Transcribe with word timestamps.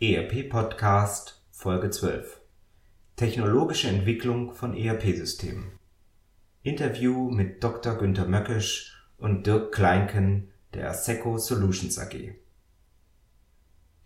ERP 0.00 0.48
Podcast 0.48 1.42
Folge 1.50 1.90
12 1.90 2.40
Technologische 3.16 3.88
Entwicklung 3.88 4.52
von 4.52 4.76
ERP-Systemen 4.76 5.72
Interview 6.62 7.28
mit 7.28 7.64
Dr. 7.64 7.96
Günter 7.96 8.28
Möckisch 8.28 9.04
und 9.18 9.44
Dirk 9.44 9.72
Kleinken 9.72 10.52
der 10.72 10.90
Asseco 10.90 11.36
Solutions 11.36 11.98
AG. 11.98 12.32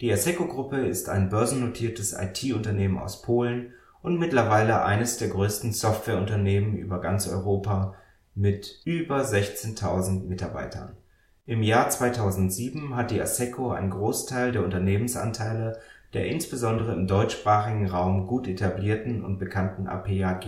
Die 0.00 0.10
Asseco-Gruppe 0.10 0.78
ist 0.78 1.10
ein 1.10 1.28
börsennotiertes 1.28 2.14
IT-Unternehmen 2.14 2.96
aus 2.96 3.20
Polen 3.20 3.74
und 4.00 4.18
mittlerweile 4.18 4.86
eines 4.86 5.18
der 5.18 5.28
größten 5.28 5.74
Softwareunternehmen 5.74 6.74
über 6.78 7.02
ganz 7.02 7.28
Europa 7.28 7.96
mit 8.34 8.80
über 8.86 9.24
16.000 9.24 10.24
Mitarbeitern. 10.24 10.96
Im 11.44 11.64
Jahr 11.64 11.90
2007 11.90 12.94
hat 12.94 13.10
die 13.10 13.20
Asseco 13.20 13.72
einen 13.72 13.90
Großteil 13.90 14.52
der 14.52 14.64
Unternehmensanteile 14.64 15.80
der 16.12 16.26
insbesondere 16.26 16.92
im 16.92 17.08
deutschsprachigen 17.08 17.88
Raum 17.88 18.28
gut 18.28 18.46
etablierten 18.46 19.24
und 19.24 19.38
bekannten 19.38 19.88
APAG 19.88 20.46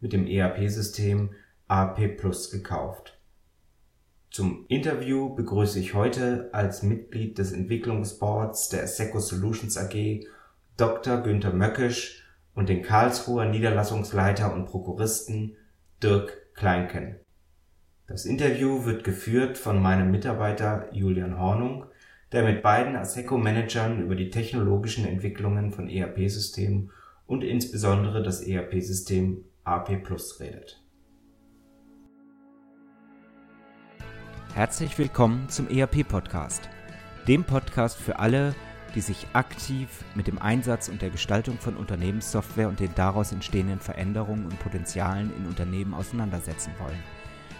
mit 0.00 0.12
dem 0.12 0.28
ERP-System 0.28 1.30
AP 1.66 2.16
Plus 2.16 2.50
gekauft. 2.50 3.18
Zum 4.30 4.66
Interview 4.68 5.34
begrüße 5.34 5.80
ich 5.80 5.94
heute 5.94 6.50
als 6.52 6.84
Mitglied 6.84 7.38
des 7.38 7.50
Entwicklungsboards 7.50 8.68
der 8.68 8.84
Asseco 8.84 9.18
Solutions 9.18 9.76
AG 9.76 10.26
Dr. 10.76 11.22
Günther 11.22 11.52
Möckisch 11.52 12.24
und 12.54 12.68
den 12.68 12.82
Karlsruher 12.82 13.46
Niederlassungsleiter 13.46 14.54
und 14.54 14.66
Prokuristen 14.66 15.56
Dirk 16.00 16.54
Kleinken. 16.54 17.16
Das 18.10 18.24
Interview 18.24 18.84
wird 18.86 19.04
geführt 19.04 19.56
von 19.56 19.80
meinem 19.80 20.10
Mitarbeiter 20.10 20.88
Julian 20.90 21.38
Hornung, 21.38 21.84
der 22.32 22.42
mit 22.42 22.60
beiden 22.60 22.96
Asseco-Managern 22.96 24.02
über 24.02 24.16
die 24.16 24.30
technologischen 24.30 25.06
Entwicklungen 25.06 25.70
von 25.70 25.88
ERP-Systemen 25.88 26.90
und 27.28 27.44
insbesondere 27.44 28.24
das 28.24 28.42
ERP-System 28.42 29.44
AP 29.62 30.02
Plus 30.02 30.40
redet. 30.40 30.82
Herzlich 34.54 34.98
willkommen 34.98 35.48
zum 35.48 35.68
ERP-Podcast, 35.68 36.68
dem 37.28 37.44
Podcast 37.44 37.96
für 37.96 38.18
alle, 38.18 38.56
die 38.96 39.02
sich 39.02 39.24
aktiv 39.34 39.88
mit 40.16 40.26
dem 40.26 40.42
Einsatz 40.42 40.88
und 40.88 41.00
der 41.00 41.10
Gestaltung 41.10 41.58
von 41.58 41.76
Unternehmenssoftware 41.76 42.66
und 42.66 42.80
den 42.80 42.92
daraus 42.96 43.30
entstehenden 43.30 43.78
Veränderungen 43.78 44.46
und 44.46 44.58
Potenzialen 44.58 45.32
in 45.38 45.46
Unternehmen 45.46 45.94
auseinandersetzen 45.94 46.72
wollen. 46.80 47.19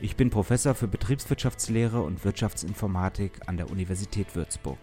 Ich 0.00 0.14
bin 0.14 0.30
Professor 0.30 0.76
für 0.76 0.86
Betriebswirtschaftslehre 0.86 2.00
und 2.00 2.24
Wirtschaftsinformatik 2.24 3.48
an 3.48 3.56
der 3.56 3.68
Universität 3.68 4.36
Würzburg. 4.36 4.78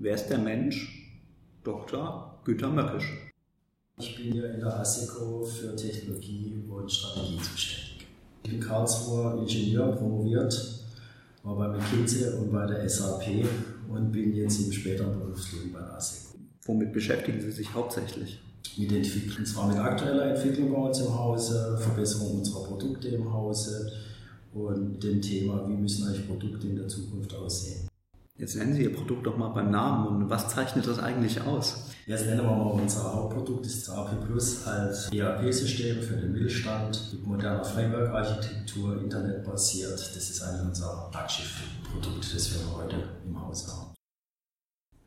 Wer 0.00 0.14
ist 0.16 0.26
der 0.26 0.38
Mensch? 0.38 1.08
Dr. 1.62 2.40
Günter 2.44 2.68
Möckisch. 2.68 3.32
Ich 3.98 4.16
bin 4.16 4.32
hier 4.32 4.52
in 4.54 4.58
der 4.58 4.76
ASECO 4.80 5.44
für 5.44 5.76
Technologie 5.76 6.60
und 6.68 6.90
Strategie 6.90 7.38
zuständig. 7.38 8.08
Ich 8.42 8.50
bin 8.50 8.58
Karlsruher 8.58 9.38
Ingenieur, 9.40 9.92
promoviert, 9.92 10.84
war 11.44 11.56
bei 11.56 11.68
McKinsey 11.68 12.40
und 12.40 12.50
bei 12.50 12.66
der 12.66 12.88
SAP 12.88 13.46
und 13.88 14.10
bin 14.10 14.34
jetzt 14.34 14.66
im 14.66 14.72
späteren 14.72 15.16
Berufsleben 15.20 15.72
bei 15.72 15.78
der 15.78 15.94
ASECO. 15.94 16.38
Womit 16.64 16.92
beschäftigen 16.92 17.40
Sie 17.40 17.52
sich 17.52 17.72
hauptsächlich? 17.72 18.40
Entwicklung. 18.78 19.38
Und 19.38 19.46
zwar 19.46 19.68
mit 19.68 19.78
aktueller 19.78 20.34
Entwicklung 20.34 20.72
bei 20.72 20.78
uns 20.78 21.00
im 21.00 21.16
Hause, 21.16 21.78
Verbesserung 21.80 22.38
unserer 22.38 22.64
Produkte 22.64 23.08
im 23.08 23.32
Hause 23.32 23.92
und 24.52 25.02
dem 25.02 25.20
Thema, 25.20 25.68
wie 25.68 25.74
müssen 25.74 26.06
eigentlich 26.06 26.26
Produkte 26.26 26.66
in 26.66 26.76
der 26.76 26.88
Zukunft 26.88 27.34
aussehen. 27.34 27.88
Jetzt 28.36 28.56
nennen 28.56 28.74
Sie 28.74 28.82
Ihr 28.82 28.92
Produkt 28.92 29.26
doch 29.26 29.36
mal 29.36 29.50
beim 29.50 29.70
Namen 29.70 30.08
und 30.08 30.28
was 30.28 30.48
zeichnet 30.48 30.88
das 30.88 30.98
eigentlich 30.98 31.40
aus? 31.40 31.84
Jetzt 32.06 32.26
nennen 32.26 32.42
wir 32.42 32.50
mal 32.50 32.72
unser 32.72 33.14
Hauptprodukt, 33.14 33.64
das 33.64 33.74
ist 33.74 33.88
das 33.88 33.94
AP 33.94 34.26
Plus 34.26 34.66
als 34.66 35.08
ERP-System 35.12 36.02
für 36.02 36.16
den 36.16 36.32
Mittelstand 36.32 37.12
mit 37.12 37.24
moderner 37.24 37.64
Framework-Architektur, 37.64 39.00
internetbasiert. 39.00 39.92
Das 39.92 40.30
ist 40.30 40.42
eigentlich 40.42 40.66
unser 40.66 41.08
Flaggschiff-Produkt, 41.12 42.34
das 42.34 42.52
wir 42.52 42.76
heute 42.76 42.96
im 43.24 43.40
Haus 43.40 43.68
haben. 43.68 43.93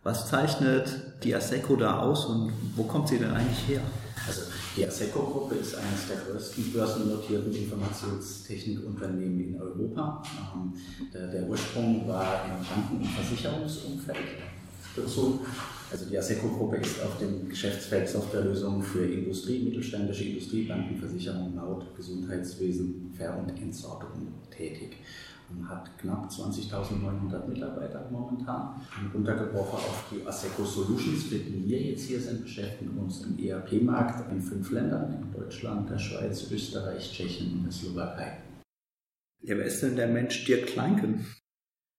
Was 0.08 0.26
zeichnet 0.26 0.88
die 1.22 1.36
Aseco 1.36 1.76
da 1.76 2.00
aus 2.00 2.28
und 2.28 2.54
wo 2.78 2.84
kommt 2.84 3.10
sie 3.10 3.18
denn 3.18 3.30
eigentlich 3.30 3.68
her? 3.68 3.82
Also 4.26 4.44
die 4.78 4.88
Aseco-Gruppe 4.88 5.56
ist 5.56 5.76
eines 5.76 6.08
der 6.08 6.16
größten 6.16 6.72
börsennotierten 6.72 7.54
Informationstechnikunternehmen 7.54 9.50
in 9.50 9.62
Europa. 9.62 10.24
Ähm, 10.56 10.72
der, 11.14 11.44
Ursprung 11.44 12.08
war 12.08 12.46
im 12.46 12.52
Banken- 12.66 13.02
und 13.02 13.06
Versicherungsumfeld 13.06 14.18
dazu. 14.96 15.42
Also 15.92 16.06
die 16.06 16.18
Aseco-Gruppe 16.18 16.78
ist 16.78 17.04
auf 17.04 17.18
dem 17.18 17.50
Geschäftsfeld 17.50 18.08
Softwarelösungen 18.08 18.82
für 18.82 19.06
Industrie, 19.06 19.60
mittelständische 19.62 20.24
Industrie, 20.24 20.64
Banken, 20.64 20.98
Versicherung, 20.98 21.54
Laut, 21.54 21.84
Gesundheitswesen, 21.98 23.14
Ver- 23.18 23.38
und 23.38 23.50
Entsorgung 23.62 24.30
hat 25.68 25.98
knapp 25.98 26.30
20.900 26.30 27.48
Mitarbeiter 27.48 28.08
momentan. 28.12 28.82
Runtergebrochen 29.14 29.80
auf 29.80 30.06
die 30.12 30.26
Aseco 30.26 30.66
Solutions, 30.66 31.32
mit 31.32 31.48
denen 31.48 31.68
wir 31.68 31.82
jetzt 31.82 32.06
hier 32.08 32.20
sind, 32.20 32.44
beschäftigen 32.44 32.98
uns 32.98 33.24
im 33.24 33.38
ERP-Markt 33.38 34.32
in 34.32 34.42
fünf 34.42 34.72
Ländern, 34.72 35.14
in 35.14 35.32
Deutschland, 35.32 35.90
der 35.90 35.98
Schweiz, 35.98 36.50
Österreich, 36.52 37.12
Tschechien 37.12 37.54
und 37.54 37.64
der 37.66 37.72
Slowakei. 37.72 38.38
Ja, 39.44 39.58
wer 39.58 39.66
ist 39.66 39.82
denn 39.82 39.96
der 39.96 40.08
Mensch 40.08 40.46
Dirk 40.46 40.68
Kleinken? 40.68 41.26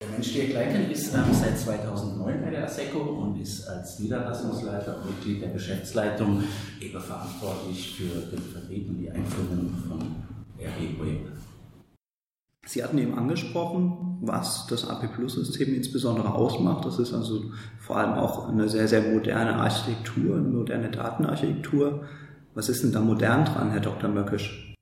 Der 0.02 0.10
Mensch 0.10 0.32
Dirk 0.32 0.50
Kleinken 0.50 0.90
ist 0.90 1.14
ähm, 1.14 1.32
seit 1.32 1.58
2009 1.58 2.42
bei 2.42 2.50
der 2.50 2.64
Aseco 2.64 2.98
und 2.98 3.40
ist 3.40 3.66
als 3.66 3.98
Niederlassungsleiter 3.98 4.96
und 4.98 5.06
Mitglied 5.06 5.42
der 5.42 5.50
Geschäftsleitung 5.50 6.42
eben 6.80 7.00
verantwortlich 7.00 7.96
für 7.96 8.20
den 8.30 8.40
Vertrieb 8.40 8.88
und 8.88 8.98
die 8.98 9.10
Einführung 9.10 9.74
von 9.88 9.98
ERP-Projekten. 10.58 11.47
Sie 12.68 12.84
hatten 12.84 12.98
eben 12.98 13.16
angesprochen, 13.16 14.18
was 14.20 14.66
das 14.66 14.86
AP 14.86 15.14
Plus 15.14 15.36
System 15.36 15.74
insbesondere 15.74 16.34
ausmacht. 16.34 16.84
Das 16.84 16.98
ist 16.98 17.14
also 17.14 17.44
vor 17.78 17.96
allem 17.96 18.12
auch 18.12 18.46
eine 18.46 18.68
sehr, 18.68 18.86
sehr 18.86 19.10
moderne 19.10 19.54
Architektur, 19.54 20.36
eine 20.36 20.48
moderne 20.48 20.90
Datenarchitektur. 20.90 22.04
Was 22.54 22.68
ist 22.68 22.82
denn 22.82 22.92
da 22.92 23.00
modern 23.00 23.46
dran, 23.46 23.70
Herr 23.70 23.80
Dr. 23.80 24.10
Möckisch? 24.10 24.76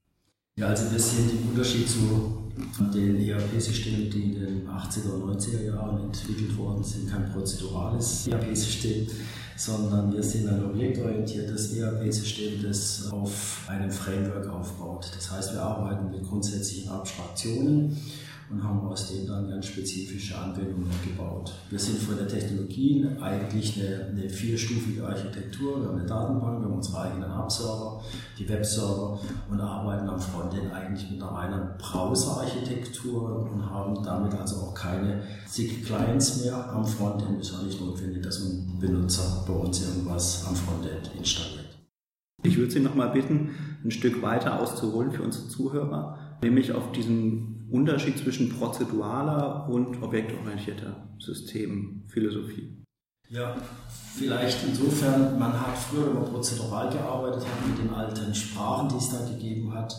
Ja, 0.58 0.66
also 0.66 0.90
wir 0.90 0.98
sehen 0.98 1.28
den 1.28 1.50
Unterschied 1.50 1.88
zu 1.88 2.50
den 2.92 3.20
ERP-Systemen, 3.20 4.10
die 4.10 4.32
in 4.32 4.34
den 4.34 4.68
80er 4.68 5.12
und 5.12 5.38
90er 5.38 5.66
Jahren 5.66 6.06
entwickelt 6.06 6.58
worden 6.58 6.82
sind, 6.82 7.08
kein 7.08 7.30
prozedurales 7.30 8.26
ERP-System, 8.26 9.06
sondern 9.56 10.12
wir 10.12 10.22
sind 10.22 10.48
ein 10.48 10.64
objektorientiertes 10.64 11.76
ERP-System, 11.76 12.62
das 12.62 13.10
auf 13.10 13.64
einem 13.68 13.90
Framework 13.90 14.48
aufbaut. 14.48 15.10
Das 15.14 15.30
heißt, 15.30 15.54
wir 15.54 15.62
arbeiten 15.62 16.10
mit 16.10 16.22
grundsätzlichen 16.22 16.90
Abstraktionen 16.90 17.96
und 18.48 18.62
haben 18.62 18.80
aus 18.86 19.08
denen 19.08 19.26
dann 19.26 19.48
ganz 19.48 19.66
spezifische 19.66 20.38
Anwendungen 20.38 20.90
gebaut. 21.04 21.52
Wir 21.68 21.78
sind 21.78 21.98
von 21.98 22.16
der 22.16 22.28
Technologie 22.28 23.04
eigentlich 23.20 23.76
eine, 23.76 24.06
eine 24.06 24.30
vierstufige 24.30 25.04
Architektur. 25.04 25.80
Wir 25.80 25.88
haben 25.88 25.98
eine 25.98 26.06
Datenbank, 26.06 26.60
wir 26.60 26.66
haben 26.66 26.76
unsere 26.76 27.00
eigenen 27.00 27.36
Hub-Server, 27.36 28.02
die 28.38 28.48
Web-Server 28.48 29.18
und 29.50 29.60
arbeiten 29.60 30.08
am 30.08 30.20
Frontend 30.20 30.72
eigentlich 30.72 31.10
mit 31.10 31.20
einer 31.20 31.32
reinen 31.32 31.70
Browser-Architektur 31.78 33.50
und 33.50 33.68
haben 33.68 34.02
damit 34.04 34.34
also 34.34 34.56
auch 34.56 34.74
keine 34.74 35.22
zig 35.48 35.84
Clients 35.84 36.44
mehr 36.44 36.72
am 36.72 36.84
Frontend. 36.84 37.40
Es 37.40 37.50
ist 37.50 37.58
auch 37.58 37.64
nicht 37.64 37.80
notwendig, 37.80 38.22
dass 38.22 38.40
ein 38.40 38.78
Benutzer 38.78 39.44
bei 39.46 39.54
uns 39.54 39.82
irgendwas 39.82 40.46
am 40.46 40.54
Frontend 40.54 41.10
installiert. 41.18 41.66
Ich 42.44 42.56
würde 42.56 42.70
Sie 42.70 42.80
nochmal 42.80 43.10
bitten, 43.10 43.50
ein 43.84 43.90
Stück 43.90 44.22
weiter 44.22 44.60
auszuholen 44.60 45.10
für 45.10 45.22
unsere 45.22 45.48
Zuhörer, 45.48 46.38
nämlich 46.42 46.72
auf 46.72 46.92
diesen 46.92 47.55
Unterschied 47.70 48.18
zwischen 48.18 48.50
prozeduraler 48.50 49.68
und 49.68 50.02
objektorientierter 50.02 51.08
Systemphilosophie? 51.18 52.84
Ja, 53.28 53.56
vielleicht 54.14 54.58
insofern, 54.68 55.38
man 55.38 55.52
hat 55.52 55.76
früher, 55.76 56.14
man 56.14 56.24
prozedural 56.26 56.90
gearbeitet 56.90 57.42
hat, 57.42 57.68
mit 57.68 57.78
den 57.78 57.92
alten 57.92 58.34
Sprachen, 58.34 58.88
die 58.88 58.96
es 58.96 59.10
da 59.10 59.28
gegeben 59.28 59.74
hat, 59.74 59.94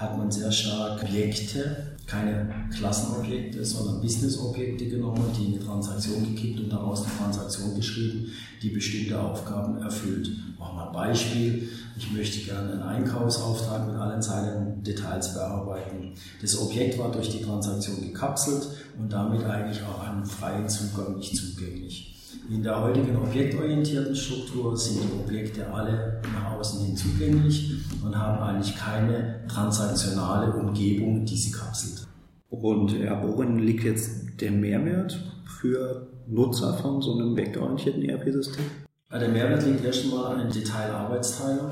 hat 0.00 0.16
man 0.16 0.30
sehr 0.30 0.50
stark 0.50 1.02
Objekte, 1.02 1.98
keine 2.06 2.48
Klassenobjekte, 2.74 3.62
sondern 3.62 4.00
Businessobjekte 4.00 4.88
genommen, 4.88 5.30
die 5.38 5.54
eine 5.54 5.64
Transaktion 5.64 6.34
gekippt 6.34 6.60
und 6.60 6.72
daraus 6.72 7.04
eine 7.04 7.14
Transaktion 7.18 7.76
geschrieben, 7.76 8.32
die 8.62 8.70
bestimmte 8.70 9.20
Aufgaben 9.20 9.76
erfüllt. 9.82 10.30
Machen 10.58 10.78
wir 10.78 10.86
ein 10.86 10.92
Beispiel. 10.92 11.68
Ich 11.98 12.10
möchte 12.12 12.40
gerne 12.46 12.72
einen 12.72 12.82
Einkaufsauftrag 12.82 13.88
mit 13.88 13.96
allen 13.96 14.22
seinen 14.22 14.82
Details 14.82 15.34
bearbeiten. 15.34 16.14
Das 16.40 16.58
Objekt 16.58 16.98
war 16.98 17.12
durch 17.12 17.28
die 17.28 17.42
Transaktion 17.42 18.00
gekapselt 18.00 18.68
und 18.98 19.12
damit 19.12 19.44
eigentlich 19.44 19.82
auch 19.82 20.02
einem 20.02 20.24
freien 20.24 20.68
Zugang 20.68 21.18
nicht 21.18 21.36
zugänglich. 21.36 22.09
In 22.50 22.64
der 22.64 22.82
heutigen 22.82 23.16
objektorientierten 23.16 24.16
Struktur 24.16 24.76
sind 24.76 24.98
die 25.04 25.20
Objekte 25.20 25.72
alle 25.72 26.20
nach 26.34 26.58
außen 26.58 26.84
hin 26.84 26.96
zugänglich 26.96 27.76
und 28.04 28.18
haben 28.18 28.42
eigentlich 28.42 28.76
keine 28.76 29.46
transaktionale 29.46 30.52
Umgebung, 30.54 31.24
die 31.24 31.36
sie 31.36 31.52
kapselt. 31.52 32.08
Und 32.48 32.90
ja, 32.90 33.22
worin 33.22 33.60
liegt 33.60 33.84
jetzt 33.84 34.40
der 34.40 34.50
Mehrwert 34.50 35.16
für 35.60 36.08
Nutzer 36.26 36.74
von 36.74 37.00
so 37.00 37.14
einem 37.14 37.36
vektororientierten 37.36 38.02
ERP-System? 38.02 38.64
Der 39.12 39.28
Mehrwert 39.28 39.64
liegt 39.64 39.84
erst 39.84 40.06
einmal 40.06 40.40
in 40.40 40.50
Detailarbeitsteilung. 40.50 41.68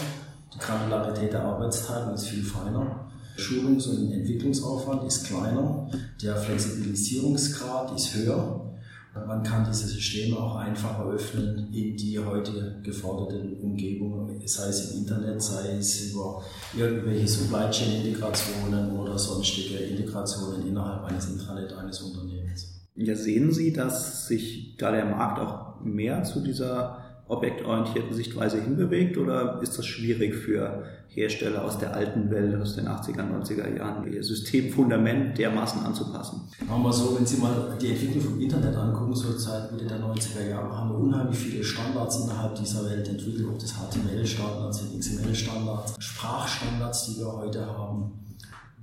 Die 0.55 0.59
Granularität 0.61 1.33
der 1.33 1.43
Arbeitsteilung 1.43 2.15
ist 2.15 2.29
viel 2.29 2.45
feiner. 2.45 3.11
Schulungs- 3.37 3.89
und 3.89 4.13
Entwicklungsaufwand 4.13 5.03
ist 5.09 5.27
kleiner. 5.27 5.91
Der 6.23 6.37
Flexibilisierungsgrad 6.37 7.97
ist 7.97 8.15
höher. 8.15 8.68
Man 9.15 9.43
kann 9.43 9.67
diese 9.69 9.87
Systeme 9.89 10.37
auch 10.37 10.57
einfacher 10.57 11.07
öffnen 11.07 11.73
in 11.73 11.97
die 11.97 12.19
heute 12.19 12.81
geforderten 12.83 13.61
Umgebungen, 13.61 14.41
sei 14.47 14.69
es 14.69 14.93
im 14.93 15.01
Internet, 15.01 15.43
sei 15.43 15.77
es 15.79 16.13
über 16.13 16.43
irgendwelche 16.77 17.27
Supply 17.27 17.71
Chain 17.71 18.05
Integrationen 18.05 18.97
oder 18.97 19.19
sonstige 19.19 19.79
Integrationen 19.79 20.67
innerhalb 20.67 21.05
eines 21.05 21.29
Intranet 21.31 21.73
eines 21.73 22.01
Unternehmens. 22.01 22.79
Ja, 22.95 23.15
sehen 23.15 23.53
Sie, 23.53 23.73
dass 23.73 24.27
sich 24.27 24.77
da 24.77 24.91
der 24.91 25.05
Markt 25.05 25.41
auch 25.41 25.81
mehr 25.81 26.25
zu 26.25 26.41
dieser 26.41 27.08
objektorientierten 27.29 28.15
Sichtweise 28.15 28.61
hinbewegt 28.61 29.17
oder 29.19 29.61
ist 29.63 29.79
das 29.79 29.87
schwierig 29.87 30.35
für 30.35 30.85
Hersteller 31.09 31.65
aus 31.65 31.79
der 31.79 31.95
alten 31.95 32.31
Welt, 32.31 32.61
aus 32.61 32.77
den 32.77 32.87
80er, 32.87 33.21
90er 33.21 33.77
Jahren, 33.77 34.11
ihr 34.13 34.23
Systemfundament 34.23 35.37
dermaßen 35.37 35.85
anzupassen? 35.85 36.43
Machen 36.67 36.83
wir 36.83 36.93
so, 36.93 37.17
wenn 37.17 37.27
Sie 37.27 37.41
mal 37.41 37.77
die 37.81 37.89
Entwicklung 37.89 38.23
vom 38.23 38.41
Internet 38.41 38.77
angucken, 38.77 39.15
so 39.15 39.33
seit 39.33 39.71
Mitte 39.73 39.87
der 39.87 40.01
90er 40.01 40.49
Jahre, 40.49 40.77
haben 40.77 40.91
wir 40.91 40.99
unheimlich 40.99 41.39
viele 41.39 41.65
Standards 41.65 42.25
innerhalb 42.25 42.55
dieser 42.55 42.85
Welt 42.89 43.09
entwickelt, 43.09 43.47
ob 43.49 43.59
das 43.59 43.75
HTML-Standards 43.75 44.79
sind, 44.79 44.99
XML-Standards, 44.99 45.95
Sprachstandards, 45.99 47.07
die 47.07 47.21
wir 47.21 47.33
heute 47.33 47.67
haben 47.67 48.13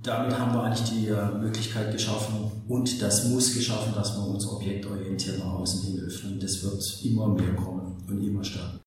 damit 0.06 0.38
haben 0.38 0.54
wir 0.54 0.62
eigentlich 0.62 0.88
die 0.90 1.08
äh, 1.08 1.38
Möglichkeit 1.38 1.92
geschaffen 1.92 2.50
und 2.68 3.02
das 3.02 3.28
muss 3.28 3.54
geschaffen, 3.54 3.92
dass 3.94 4.16
wir 4.16 4.26
uns 4.26 4.46
objektorientiert 4.48 5.38
nach 5.38 5.54
außen 5.54 5.82
hin 5.82 6.04
öffnen. 6.04 6.38
Das 6.40 6.62
wird 6.62 7.04
immer 7.04 7.28
mehr 7.28 7.54
kommen 7.54 7.96
und 8.08 8.22
immer 8.22 8.44
stärker. 8.44 8.80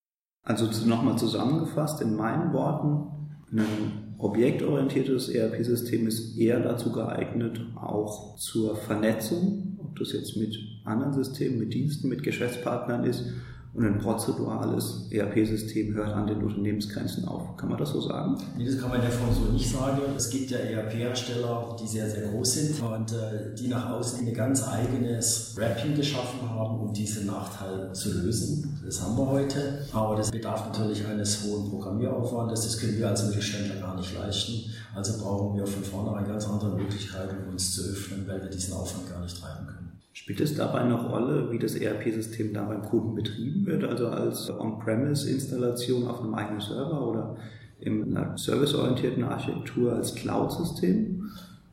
Also 0.43 0.65
nochmal 0.85 1.17
zusammengefasst 1.17 2.01
in 2.01 2.15
meinen 2.15 2.53
Worten, 2.53 3.19
ein 3.51 4.15
objektorientiertes 4.17 5.29
ERP-System 5.29 6.07
ist 6.07 6.37
eher 6.37 6.59
dazu 6.59 6.91
geeignet, 6.91 7.59
auch 7.75 8.35
zur 8.37 8.75
Vernetzung, 8.75 9.77
ob 9.79 9.97
das 9.97 10.13
jetzt 10.13 10.37
mit 10.37 10.57
anderen 10.85 11.13
Systemen, 11.13 11.59
mit 11.59 11.73
Diensten, 11.73 12.09
mit 12.09 12.23
Geschäftspartnern 12.23 13.03
ist, 13.03 13.25
und 13.73 13.85
ein 13.85 13.99
prozedurales 13.99 15.07
ERP-System 15.11 15.93
hört 15.93 16.11
an 16.11 16.25
den 16.25 16.41
Unternehmensgrenzen 16.41 17.25
auf. 17.27 17.55
Kann 17.55 17.69
man 17.69 17.77
das 17.77 17.89
so 17.91 18.01
sagen? 18.01 18.35
Nee, 18.57 18.65
das 18.65 18.79
kann 18.79 18.89
man 18.89 19.01
ja 19.01 19.09
von 19.09 19.33
so 19.33 19.51
nicht 19.51 19.69
sagen. 19.69 20.01
Es 20.17 20.29
gibt 20.29 20.49
ja 20.49 20.57
ERP-Hersteller, 20.57 21.75
die 21.79 21.87
sehr, 21.87 22.09
sehr 22.09 22.29
groß 22.29 22.51
sind 22.51 22.81
und 22.81 23.11
äh, 23.13 23.53
die 23.55 23.67
nach 23.67 23.91
außen 23.91 24.27
ein 24.27 24.33
ganz 24.33 24.67
eigenes 24.67 25.55
Wrapping 25.55 25.95
geschaffen 25.95 26.49
haben, 26.49 26.79
um 26.79 26.93
diesen 26.93 27.27
Nachteil 27.27 27.93
zu 27.93 28.11
lösen. 28.21 28.79
Das 28.83 29.03
haben 29.03 29.15
wir 29.15 29.27
heute. 29.27 29.85
Aber 29.93 30.15
das 30.15 30.31
bedarf 30.31 30.65
natürlich 30.67 31.05
eines 31.05 31.43
hohen 31.43 31.69
Programmieraufwandes. 31.69 32.63
Das 32.63 32.79
können 32.79 32.97
wir 32.97 33.07
als 33.07 33.23
Mittelständler 33.27 33.75
gar 33.75 33.95
nicht 33.95 34.17
leisten. 34.17 34.63
Also 34.95 35.23
brauchen 35.23 35.55
wir 35.55 35.67
von 35.67 35.83
vornherein 35.83 36.27
ganz 36.27 36.47
andere 36.47 36.75
Möglichkeiten, 36.75 37.35
uns 37.51 37.75
zu 37.75 37.83
öffnen, 37.83 38.27
weil 38.27 38.41
wir 38.41 38.49
diesen 38.49 38.73
Aufwand 38.73 39.07
gar 39.09 39.21
nicht 39.21 39.39
treiben 39.39 39.67
können. 39.67 39.88
Spielt 40.11 40.41
es 40.41 40.55
dabei 40.55 40.79
eine 40.79 40.95
Rolle, 40.95 41.51
wie 41.51 41.59
das 41.59 41.75
ERP-System 41.75 42.53
da 42.53 42.63
beim 42.63 42.81
Kunden 42.81 43.15
betrieben 43.15 43.65
wird, 43.65 43.83
also 43.83 44.07
als 44.07 44.49
On-Premise-Installation 44.49 46.07
auf 46.07 46.21
einem 46.21 46.33
eigenen 46.33 46.61
Server 46.61 47.07
oder 47.07 47.37
in 47.79 48.15
einer 48.17 48.37
serviceorientierten 48.37 49.23
Architektur 49.23 49.93
als 49.93 50.15
Cloud-System? 50.15 51.31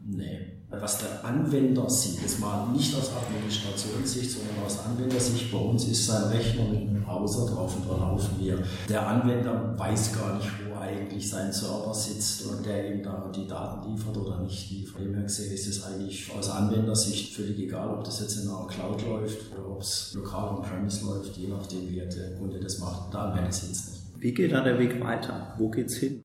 Nee. 0.09 0.53
Was 0.69 0.99
der 0.99 1.25
Anwender 1.25 1.88
sieht, 1.88 2.23
das 2.25 2.38
mal 2.41 2.69
nicht 2.73 2.94
aus 2.97 3.12
Administrationssicht, 3.17 4.33
sondern 4.33 4.65
aus 4.67 4.85
Anwendersicht, 4.85 5.50
bei 5.50 5.59
uns 5.59 5.87
ist 5.87 6.06
sein 6.06 6.25
Rechner 6.25 6.65
mit 6.65 6.81
einem 6.81 7.03
Browser 7.05 7.47
drauf 7.47 7.77
und 7.77 7.88
da 7.88 7.97
laufen 7.97 8.35
wir. 8.41 8.59
Der 8.88 9.06
Anwender 9.06 9.75
weiß 9.79 10.19
gar 10.19 10.37
nicht, 10.37 10.49
wo 10.65 10.65
eigentlich 10.87 11.29
sein 11.29 11.53
Server 11.53 11.93
sitzt 11.93 12.47
und 12.47 12.65
der 12.65 12.94
ihm 12.94 13.03
da 13.03 13.31
die 13.35 13.47
Daten 13.47 13.91
liefert 13.91 14.17
oder 14.17 14.41
nicht 14.41 14.71
liefert. 14.71 15.03
Dem 15.03 15.15
her 15.15 15.25
gesehen 15.25 15.53
ist 15.53 15.67
es 15.67 15.85
eigentlich 15.85 16.31
aus 16.33 16.50
Anwendersicht 16.50 17.35
völlig 17.35 17.59
egal, 17.59 17.91
ob 17.91 18.05
das 18.05 18.21
jetzt 18.21 18.43
in 18.43 18.49
einer 18.49 18.67
Cloud 18.67 19.03
läuft 19.06 19.53
oder 19.53 19.69
ob 19.69 19.81
es 19.81 20.12
lokal 20.15 20.56
on-premise 20.56 21.05
läuft, 21.05 21.37
je 21.37 21.49
nachdem, 21.49 21.88
wie 21.91 21.97
der 21.97 22.37
Kunde 22.37 22.61
das 22.61 22.79
macht. 22.79 23.12
Da 23.12 23.31
Anwender 23.31 23.53
sitzt 23.53 23.91
nicht. 23.91 24.03
Wie 24.19 24.33
geht 24.33 24.53
da 24.53 24.62
der 24.62 24.79
Weg 24.79 25.00
weiter? 25.03 25.55
Wo 25.59 25.69
geht's 25.69 25.97
hin? 25.97 26.23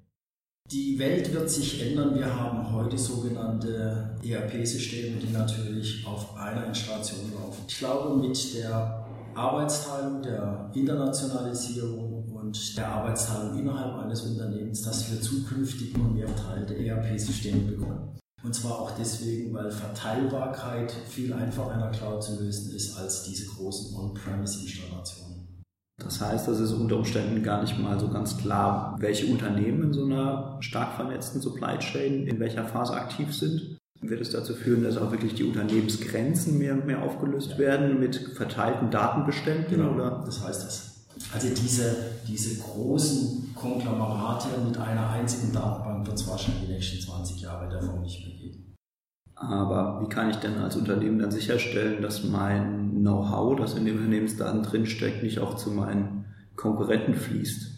Die 0.72 0.98
Welt 1.00 1.34
wird 1.34 1.50
sich 1.50 1.86
ändern. 1.86 2.16
Wir 2.16 2.34
haben 2.34 2.72
heute 2.72 2.98
sogenannte 2.98 4.16
ERP-Systeme, 4.24 5.18
die 5.18 5.34
natürlich 5.34 6.06
auf 6.08 6.38
einer 6.38 6.68
Installation 6.68 7.34
laufen. 7.34 7.64
Ich 7.68 7.78
glaube, 7.78 8.16
mit 8.16 8.56
der 8.56 9.06
Arbeitsteilung, 9.36 10.22
der 10.22 10.72
Internationalisierung 10.74 12.21
und 12.42 12.78
der 12.78 12.88
Arbeitsteilung 12.88 13.58
innerhalb 13.60 14.04
eines 14.04 14.22
Unternehmens, 14.24 14.82
dass 14.82 15.12
wir 15.12 15.22
zukünftig 15.22 15.94
immer 15.94 16.10
mehr 16.10 16.28
verteilte 16.28 16.76
ERP-Systeme 16.76 17.72
bekommen. 17.72 18.18
Und 18.44 18.56
zwar 18.56 18.80
auch 18.80 18.92
deswegen, 18.98 19.54
weil 19.54 19.70
Verteilbarkeit 19.70 20.92
viel 20.92 21.32
einfacher 21.32 21.76
in 21.76 21.80
der 21.80 21.92
Cloud 21.92 22.24
zu 22.24 22.44
lösen 22.44 22.76
ist 22.76 22.98
als 22.98 23.24
diese 23.24 23.46
großen 23.46 23.96
On-Premise-Installationen. 23.96 25.62
Das 26.00 26.20
heißt, 26.20 26.48
das 26.48 26.60
ist 26.60 26.72
unter 26.72 26.98
Umständen 26.98 27.44
gar 27.44 27.62
nicht 27.62 27.78
mal 27.78 28.00
so 28.00 28.10
ganz 28.10 28.36
klar, 28.38 28.96
welche 29.00 29.28
Unternehmen 29.28 29.84
in 29.84 29.94
so 29.94 30.06
einer 30.06 30.58
stark 30.62 30.96
vernetzten 30.96 31.42
Supply 31.42 31.78
Chain 31.78 32.26
in 32.26 32.40
welcher 32.40 32.66
Phase 32.66 32.94
aktiv 32.94 33.36
sind. 33.36 33.78
Wird 34.02 34.20
es 34.20 34.32
dazu 34.32 34.56
führen, 34.56 34.84
dass 34.84 34.98
auch 34.98 35.12
wirklich 35.12 35.36
die 35.36 35.44
Unternehmensgrenzen 35.44 36.58
mehr 36.58 36.74
und 36.74 36.88
mehr 36.88 37.04
aufgelöst 37.04 37.60
werden 37.60 38.00
mit 38.00 38.16
verteilten 38.16 38.90
Datenbeständen? 38.90 39.68
Genau, 39.70 39.94
oder? 39.94 40.24
das 40.26 40.44
heißt 40.44 40.66
das. 40.66 40.91
Also 41.34 41.48
diese, 41.50 41.96
diese 42.28 42.62
großen 42.62 43.54
Konglomerate 43.56 44.48
mit 44.66 44.78
einer 44.78 45.10
einzigen 45.10 45.54
Datenbank 45.54 46.06
wird 46.06 46.20
es 46.20 46.28
wahrscheinlich 46.28 46.66
die 46.66 46.74
nächsten 46.74 47.00
20 47.00 47.42
Jahre 47.42 47.70
davon 47.70 48.02
nicht 48.02 48.26
mehr 48.26 48.38
geben. 48.38 48.76
Aber 49.36 50.02
wie 50.02 50.10
kann 50.10 50.30
ich 50.30 50.36
denn 50.38 50.58
als 50.58 50.76
Unternehmen 50.76 51.20
dann 51.20 51.32
sicherstellen, 51.32 52.02
dass 52.02 52.24
mein 52.24 52.92
Know-how, 53.00 53.58
das 53.58 53.74
in 53.74 53.86
den 53.86 53.98
Unternehmensdaten 53.98 54.62
drinsteckt, 54.62 55.24
nicht 55.24 55.40
auch 55.40 55.56
zu 55.56 55.72
meinen 55.72 56.26
Konkurrenten 56.56 57.16
fließt? 57.16 57.72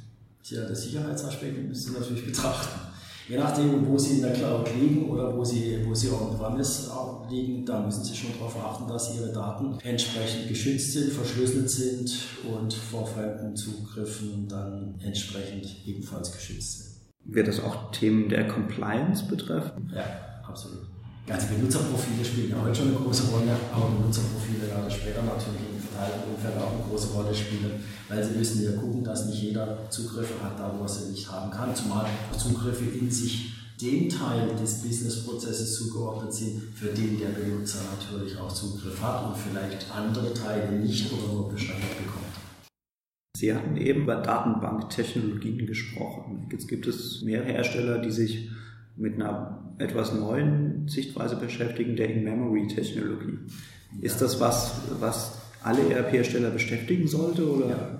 Tja, 0.44 0.66
der 0.66 0.76
Sicherheitsaspekt 0.76 1.68
müssen 1.68 1.94
Sie 1.94 2.00
natürlich 2.00 2.26
betrachten. 2.26 2.93
Je 3.30 3.38
nachdem, 3.38 3.88
wo 3.88 3.98
Sie 3.98 4.18
in 4.18 4.22
der 4.22 4.34
Cloud 4.34 4.68
liegen 4.76 5.10
oder 5.10 5.36
wo 5.36 5.46
Sie, 5.46 5.80
wo 5.86 5.96
Sie 5.96 6.10
on-premise 6.10 6.92
liegen, 7.30 7.66
da 7.66 7.80
müssen 7.80 8.04
Sie 8.04 8.16
schon 8.16 8.34
darauf 8.34 8.58
achten, 8.64 8.88
dass 8.88 9.16
Ihre 9.16 9.32
Daten 9.32 9.78
entsprechend 9.84 10.50
geschützt 10.50 10.92
sind, 10.92 11.12
verschlüsselt 11.12 11.70
sind 11.70 12.12
und 12.54 12.74
vor 12.74 13.08
fremden 13.08 13.56
Zugriffen 13.56 14.48
dann 14.50 14.96
entsprechend 15.02 15.68
ebenfalls 15.86 16.34
geschützt 16.34 16.80
sind. 16.80 16.94
Wird 17.34 17.48
das 17.48 17.62
auch 17.62 17.92
Themen 17.92 18.28
der 18.28 18.48
Compliance 18.50 19.24
betreffen? 19.26 19.90
Ja, 19.96 20.04
absolut. 20.46 20.82
Also 21.30 21.48
Benutzerprofile 21.48 22.26
spielen 22.26 22.50
ja 22.50 22.62
heute 22.62 22.76
schon 22.76 22.90
eine 22.90 22.98
große 22.98 23.32
Rolle, 23.32 23.56
aber 23.74 23.90
Benutzerprofile 23.92 24.68
werden 24.68 24.92
später 24.92 25.24
natürlich 25.24 25.73
im 25.94 26.00
Verteilungsumfeld 26.00 26.58
auch 26.58 26.74
eine 26.74 26.84
große 26.90 27.14
Rolle 27.14 27.36
spielen, 27.36 27.84
weil 28.10 28.24
sie 28.24 28.38
müssen 28.38 28.64
ja 28.64 28.72
gucken, 28.72 29.04
dass 29.04 29.28
nicht 29.28 29.42
jeder 29.42 29.78
Zugriffe 29.90 30.42
hat, 30.44 30.60
da 30.60 30.74
wo 30.78 30.84
er 30.84 30.90
sie 30.90 31.12
nicht 31.12 31.32
haben 31.32 31.52
kann, 31.52 31.76
zumal 31.76 32.06
Zugriffe 32.38 32.86
in 32.86 33.10
sich 33.10 33.54
dem 33.82 34.08
Teil 34.08 34.56
des 34.56 34.82
Businessprozesses 34.82 35.76
zugeordnet 35.76 36.34
sind, 36.34 36.62
für 36.76 36.88
den 36.88 37.20
der 37.20 37.30
Benutzer 37.30 37.80
natürlich 37.92 38.38
auch 38.38 38.52
Zugriff 38.52 39.02
hat 39.02 39.28
und 39.28 39.38
vielleicht 39.38 39.92
andere 39.92 40.34
Teile 40.34 40.72
nicht 40.78 41.12
oder 41.12 41.34
nur 41.34 41.50
beschränkt 41.50 41.98
bekommt. 41.98 42.24
Sie 43.36 43.54
hatten 43.54 43.76
eben 43.78 44.04
über 44.04 44.18
Datenbanktechnologien 44.18 45.66
gesprochen. 45.66 46.48
Jetzt 46.52 46.68
gibt 46.68 46.88
es 46.88 47.24
mehrere 47.24 47.48
Hersteller, 47.48 47.98
die 47.98 48.12
sich 48.12 48.50
mit 48.96 49.16
einer 49.16 49.76
etwas 49.80 50.14
neuen 50.14 50.88
Sichtweise 50.88 51.36
beschäftigen, 51.36 51.96
der 51.96 52.10
In-Memory-Technologie. 52.10 53.40
Ist 54.02 54.22
das 54.22 54.40
was, 54.40 54.76
was 55.00 55.43
alle 55.64 55.94
ERP-Hersteller 55.94 56.52
beschäftigen 56.52 57.08
sollte? 57.08 57.50
Oder? 57.50 57.68
Ja. 57.68 58.00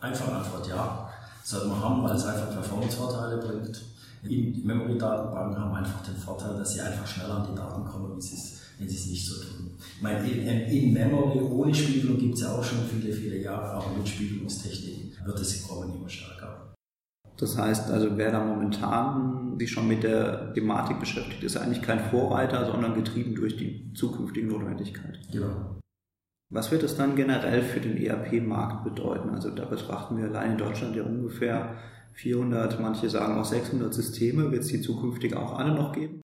Einfache 0.00 0.32
Antwort 0.32 0.68
ja. 0.68 1.08
Sollte 1.44 1.68
man 1.68 1.80
haben, 1.80 2.02
weil 2.02 2.16
es 2.16 2.24
einfach 2.24 2.50
Performance-Vorteile 2.52 3.38
bringt. 3.38 3.82
In-Memory-Datenbanken 4.24 5.58
haben 5.58 5.74
einfach 5.74 6.02
den 6.02 6.16
Vorteil, 6.16 6.56
dass 6.56 6.74
sie 6.74 6.80
einfach 6.80 7.06
schneller 7.06 7.38
an 7.38 7.48
die 7.50 7.56
Daten 7.56 7.84
kommen, 7.84 8.12
wenn 8.12 8.20
sie 8.20 8.36
es 8.36 9.06
nicht 9.06 9.26
so 9.26 9.42
tun. 9.42 9.72
Ich 9.96 10.02
meine, 10.02 10.28
In-Memory 10.28 11.40
ohne 11.40 11.74
Spiegelung 11.74 12.18
gibt 12.18 12.34
es 12.34 12.42
ja 12.42 12.52
auch 12.52 12.62
schon 12.62 12.78
viele, 12.88 13.12
viele 13.12 13.38
Jahre, 13.38 13.72
aber 13.72 13.96
mit 13.96 14.08
Spiegelungstechnik 14.08 15.18
wird 15.24 15.40
es 15.40 15.66
kommen 15.66 15.92
immer 15.94 16.08
stärker. 16.08 16.72
Das 17.36 17.58
heißt 17.58 17.90
also, 17.90 18.16
wer 18.16 18.30
da 18.30 18.44
momentan 18.44 19.58
sich 19.58 19.70
schon 19.70 19.88
mit 19.88 20.04
der 20.04 20.54
Thematik 20.54 21.00
beschäftigt, 21.00 21.42
ist 21.42 21.56
eigentlich 21.56 21.82
kein 21.82 21.98
Vorreiter, 21.98 22.64
sondern 22.66 22.94
getrieben 22.94 23.34
durch 23.34 23.56
die 23.56 23.92
zukünftige 23.94 24.46
Notwendigkeit. 24.46 25.18
Genau. 25.32 25.80
Was 26.52 26.70
wird 26.70 26.82
das 26.82 26.96
dann 26.96 27.16
generell 27.16 27.62
für 27.62 27.80
den 27.80 27.96
ERP-Markt 27.96 28.84
bedeuten? 28.84 29.30
Also 29.30 29.48
da 29.48 29.64
betrachten 29.64 30.18
wir 30.18 30.26
allein 30.26 30.52
in 30.52 30.58
Deutschland 30.58 30.94
ja 30.94 31.02
ungefähr 31.02 31.76
400, 32.12 32.78
manche 32.78 33.08
sagen 33.08 33.38
auch 33.38 33.44
600 33.46 33.94
Systeme. 33.94 34.52
Wird 34.52 34.62
es 34.62 34.68
die 34.68 34.82
zukünftig 34.82 35.34
auch 35.34 35.58
alle 35.58 35.74
noch 35.74 35.92
geben? 35.94 36.20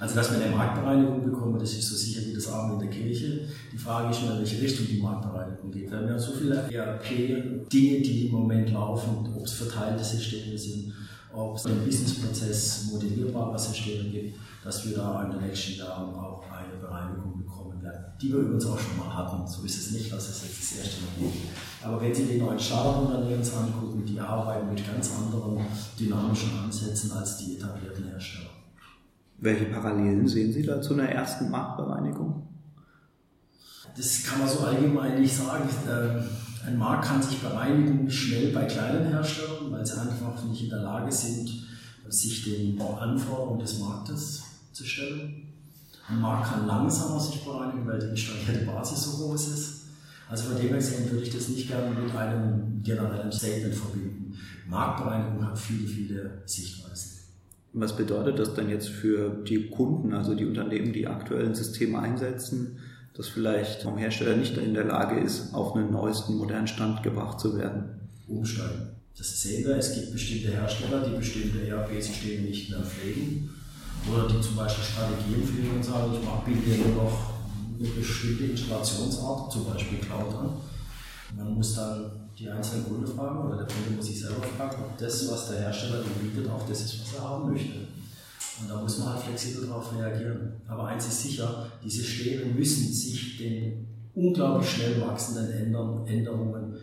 Also, 0.00 0.16
dass 0.16 0.32
wir 0.32 0.44
eine 0.44 0.56
Marktbereinigung 0.56 1.22
bekommen, 1.24 1.58
das 1.58 1.74
ist 1.74 1.88
so 1.88 1.94
sicher 1.94 2.26
wie 2.26 2.34
das 2.34 2.50
Abend 2.50 2.82
in 2.82 2.88
der 2.90 2.98
Kirche. 2.98 3.46
Die 3.72 3.78
Frage 3.78 4.10
ist 4.10 4.22
nur, 4.22 4.32
in 4.32 4.38
welche 4.38 4.60
Richtung 4.60 4.86
die 4.88 5.00
Marktbereinigung 5.00 5.70
geht. 5.70 5.90
Wir 5.90 5.98
haben 5.98 6.08
ja 6.08 6.18
so 6.18 6.32
viele 6.32 6.68
ERP-Dinge, 6.68 7.66
die 7.70 8.26
im 8.26 8.32
Moment 8.32 8.72
laufen, 8.72 9.32
ob 9.36 9.44
es 9.44 9.52
verteilte 9.52 10.02
Systeme 10.02 10.56
sind, 10.58 10.94
ob 11.32 11.56
es 11.56 11.66
einen 11.66 11.84
Businessprozess 11.84 12.88
modellierbare 12.90 13.58
Systeme 13.58 14.08
gibt, 14.10 14.38
dass 14.64 14.86
wir 14.86 14.96
da 14.96 15.24
in 15.24 15.30
den 15.30 15.40
nächsten 15.48 15.78
Jahren 15.78 16.14
auch 16.14 16.42
eine 16.50 16.76
Bereinigung 16.80 17.38
bekommen 17.38 17.82
werden, 17.82 18.04
die 18.20 18.28
wir 18.32 18.40
übrigens 18.40 18.66
auch 18.66 18.78
schon 18.78 18.98
mal 18.98 19.14
hatten. 19.16 19.46
So 19.46 19.62
ist 19.64 19.78
es 19.78 19.90
nicht, 19.92 20.12
dass 20.12 20.28
es 20.28 20.42
jetzt 20.42 20.60
das 20.60 20.78
erste 20.78 21.00
Mal 21.02 21.30
gibt. 21.30 21.46
Aber 21.82 22.00
wenn 22.00 22.14
Sie 22.14 22.24
die 22.24 22.38
neuen 22.38 22.58
Startup-Unternehmen 22.58 23.42
angucken, 23.42 24.04
die 24.04 24.20
arbeiten 24.20 24.68
mit 24.68 24.86
ganz 24.86 25.10
anderen 25.16 25.64
dynamischen 25.98 26.58
Ansätzen 26.58 27.12
als 27.12 27.38
die 27.38 27.56
etablierten 27.56 28.08
Hersteller. 28.08 28.50
Welche 29.38 29.66
Parallelen 29.66 30.28
sehen 30.28 30.52
Sie 30.52 30.62
da 30.62 30.82
zu 30.82 30.92
einer 30.92 31.08
ersten 31.08 31.50
Marktbereinigung? 31.50 32.46
Das 33.96 34.22
kann 34.22 34.40
man 34.40 34.48
so 34.48 34.60
allgemein 34.60 35.20
nicht 35.20 35.34
sagen. 35.34 35.68
Ähm, 35.88 36.24
ein 36.66 36.76
Markt 36.78 37.06
kann 37.06 37.22
sich 37.22 37.40
bereinigen 37.40 38.10
schnell 38.10 38.52
bei 38.52 38.64
kleinen 38.64 39.08
Herstellern, 39.08 39.70
weil 39.70 39.84
sie 39.84 39.98
einfach 40.00 40.44
nicht 40.44 40.64
in 40.64 40.70
der 40.70 40.82
Lage 40.82 41.10
sind, 41.10 41.50
sich 42.08 42.44
den 42.44 42.80
Anforderungen 42.80 43.60
des 43.60 43.78
Marktes 43.78 44.42
zu 44.72 44.84
stellen. 44.84 45.46
Ein 46.08 46.20
Markt 46.20 46.50
kann 46.50 46.66
langsamer 46.66 47.20
sich 47.20 47.40
bereinigen, 47.44 47.86
weil 47.86 48.00
die 48.00 48.08
installierte 48.08 48.66
Basis 48.66 49.02
so 49.04 49.24
groß 49.24 49.48
ist. 49.48 49.80
Also 50.28 50.50
von 50.50 50.60
dem 50.60 50.68
her 50.68 51.10
würde 51.10 51.24
ich 51.24 51.34
das 51.34 51.48
nicht 51.48 51.68
gerne 51.68 51.90
mit 51.90 52.14
einem 52.14 52.82
generellen 52.82 53.32
Statement 53.32 53.74
verbinden. 53.74 54.38
Marktbereinigung 54.68 55.44
hat 55.44 55.58
viele, 55.58 55.88
viele 55.88 56.42
Sichtweisen. 56.46 57.18
Was 57.72 57.96
bedeutet 57.96 58.38
das 58.38 58.54
denn 58.54 58.68
jetzt 58.68 58.88
für 58.88 59.30
die 59.44 59.70
Kunden, 59.70 60.12
also 60.12 60.34
die 60.34 60.44
Unternehmen, 60.44 60.92
die 60.92 61.06
aktuellen 61.06 61.54
Systeme 61.54 61.98
einsetzen, 61.98 62.78
dass 63.20 63.28
vielleicht 63.28 63.82
vom 63.82 63.98
Hersteller 63.98 64.34
nicht 64.34 64.56
in 64.56 64.72
der 64.72 64.84
Lage 64.84 65.20
ist, 65.20 65.52
auf 65.52 65.76
einen 65.76 65.92
neuesten 65.92 66.38
modernen 66.38 66.66
Stand 66.66 67.02
gebracht 67.02 67.38
zu 67.38 67.54
werden? 67.58 68.00
Umsteigen. 68.26 68.96
Das 69.14 69.42
sehen 69.42 69.62
wir. 69.66 69.76
Es 69.76 69.92
gibt 69.92 70.12
bestimmte 70.12 70.52
Hersteller, 70.52 71.06
die 71.06 71.18
bestimmte 71.18 71.68
ERP-Systeme 71.68 72.48
nicht 72.48 72.70
mehr 72.70 72.80
pflegen 72.80 73.50
oder 74.10 74.26
die 74.26 74.40
zum 74.40 74.56
Beispiel 74.56 74.84
Strategien 74.84 75.46
pflegen 75.46 75.76
und 75.76 75.84
sagen, 75.84 76.14
ich 76.14 76.24
mache 76.24 76.50
bitte 76.50 76.78
nur 76.80 77.04
noch 77.04 77.34
eine 77.78 77.88
bestimmte 77.88 78.44
Installationsart, 78.44 79.52
zum 79.52 79.66
Beispiel 79.66 79.98
Cloud 79.98 80.34
an. 80.36 80.52
Man 81.36 81.54
muss 81.56 81.74
dann 81.74 82.12
die 82.38 82.48
einzelnen 82.48 82.86
Kunden 82.86 83.06
fragen 83.06 83.46
oder 83.46 83.58
der 83.58 83.66
Kunde 83.66 83.96
muss 83.98 84.06
sich 84.06 84.18
selber 84.18 84.42
fragen, 84.56 84.82
ob 84.82 84.96
das, 84.96 85.30
was 85.30 85.50
der 85.50 85.60
Hersteller 85.60 86.02
bietet, 86.22 86.50
auch 86.50 86.66
das 86.66 86.80
ist, 86.80 87.02
was 87.02 87.18
er 87.18 87.28
haben 87.28 87.52
möchte. 87.52 87.80
Und 88.60 88.68
da 88.68 88.80
muss 88.80 88.98
man 88.98 89.14
halt 89.14 89.22
flexibel 89.22 89.66
darauf 89.66 89.94
reagieren. 89.96 90.52
Aber 90.66 90.86
eins 90.86 91.06
ist 91.06 91.22
sicher, 91.22 91.66
diese 91.82 92.02
Stäbe 92.02 92.46
müssen 92.46 92.92
sich 92.92 93.38
den 93.38 93.86
unglaublich 94.14 94.70
schnell 94.70 95.00
wachsenden 95.00 95.52
Änderungen, 96.06 96.76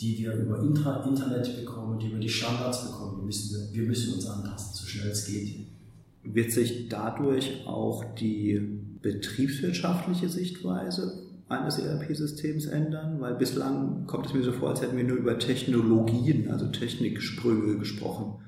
die 0.00 0.18
wir 0.18 0.34
über 0.34 0.58
Internet 0.60 1.56
bekommen, 1.56 1.98
die 1.98 2.10
wir 2.10 2.18
die 2.18 2.28
Standards 2.28 2.84
bekommen, 2.86 3.18
wir 3.18 3.24
müssen, 3.24 3.72
wir 3.72 3.82
müssen 3.84 4.14
uns 4.14 4.26
anpassen, 4.26 4.74
so 4.74 4.86
schnell 4.86 5.10
es 5.10 5.26
geht. 5.26 5.66
Wird 6.24 6.50
sich 6.52 6.88
dadurch 6.88 7.66
auch 7.66 8.04
die 8.16 8.60
betriebswirtschaftliche 9.00 10.28
Sichtweise 10.28 11.22
eines 11.48 11.78
ERP-Systems 11.78 12.66
ändern? 12.66 13.20
Weil 13.20 13.34
bislang 13.34 14.06
kommt 14.06 14.26
es 14.26 14.34
mir 14.34 14.42
so 14.42 14.52
vor, 14.52 14.70
als 14.70 14.82
hätten 14.82 14.96
wir 14.96 15.04
nur 15.04 15.18
über 15.18 15.38
Technologien, 15.38 16.50
also 16.50 16.66
Techniksprünge 16.66 17.78
gesprochen. 17.78 18.42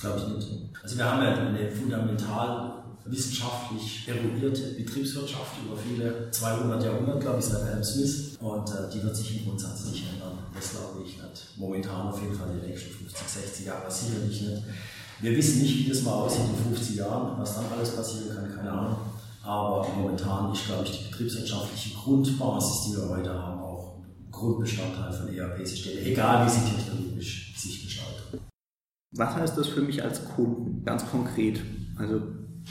Glaube 0.00 0.20
ich 0.20 0.48
nicht. 0.48 0.70
Also 0.82 0.96
wir 0.96 1.04
haben 1.04 1.22
ja 1.22 1.34
eine 1.34 1.70
fundamental 1.70 2.80
wissenschaftlich 3.04 4.08
eruierte 4.08 4.74
Betriebswirtschaft 4.74 5.52
über 5.64 5.76
viele 5.76 6.30
200 6.30 6.82
Jahrhunderte, 6.82 7.18
glaube 7.18 7.38
ich, 7.38 7.44
seit 7.44 7.62
Adam 7.62 7.84
Smith. 7.84 8.36
Und 8.40 8.68
äh, 8.70 8.90
die 8.92 9.02
wird 9.02 9.16
sich 9.16 9.38
im 9.38 9.44
Grundsatz 9.46 9.86
nicht 9.86 10.04
ändern. 10.12 10.38
Das 10.54 10.70
glaube 10.70 11.00
ich 11.04 11.16
nicht. 11.16 11.46
Momentan 11.56 12.08
auf 12.08 12.20
jeden 12.20 12.34
Fall 12.34 12.48
die 12.54 12.66
nächsten 12.66 12.90
50, 12.90 13.28
60 13.28 13.66
Jahre 13.66 13.90
sicherlich 13.90 14.40
nicht. 14.40 14.62
Wir 15.20 15.36
wissen 15.36 15.62
nicht, 15.62 15.84
wie 15.84 15.88
das 15.88 16.02
mal 16.02 16.12
aussieht 16.12 16.46
in 16.48 16.74
50 16.74 16.96
Jahren, 16.96 17.38
was 17.38 17.56
dann 17.56 17.66
alles 17.76 17.94
passieren 17.94 18.34
kann, 18.34 18.56
keine 18.56 18.72
Ahnung. 18.72 18.96
Aber 19.42 19.86
momentan 19.96 20.52
ist, 20.52 20.66
glaube 20.66 20.84
ich, 20.84 20.98
die 20.98 21.10
betriebswirtschaftliche 21.10 21.94
Grundbasis, 21.96 22.86
die 22.86 22.96
wir 22.96 23.08
heute 23.08 23.32
haben, 23.32 23.60
auch 23.60 23.96
Grundbestandteil 24.30 25.12
von 25.12 25.28
ERP-Systemen, 25.34 26.06
egal 26.06 26.46
wie 26.46 26.50
sie 26.50 26.60
technologisch 26.60 27.54
sich 27.56 27.84
gestalten. 27.84 28.49
Was 29.12 29.34
heißt 29.34 29.58
das 29.58 29.66
für 29.66 29.82
mich 29.82 30.04
als 30.04 30.24
Kunden, 30.24 30.84
ganz 30.84 31.04
konkret? 31.10 31.60
Also 31.96 32.22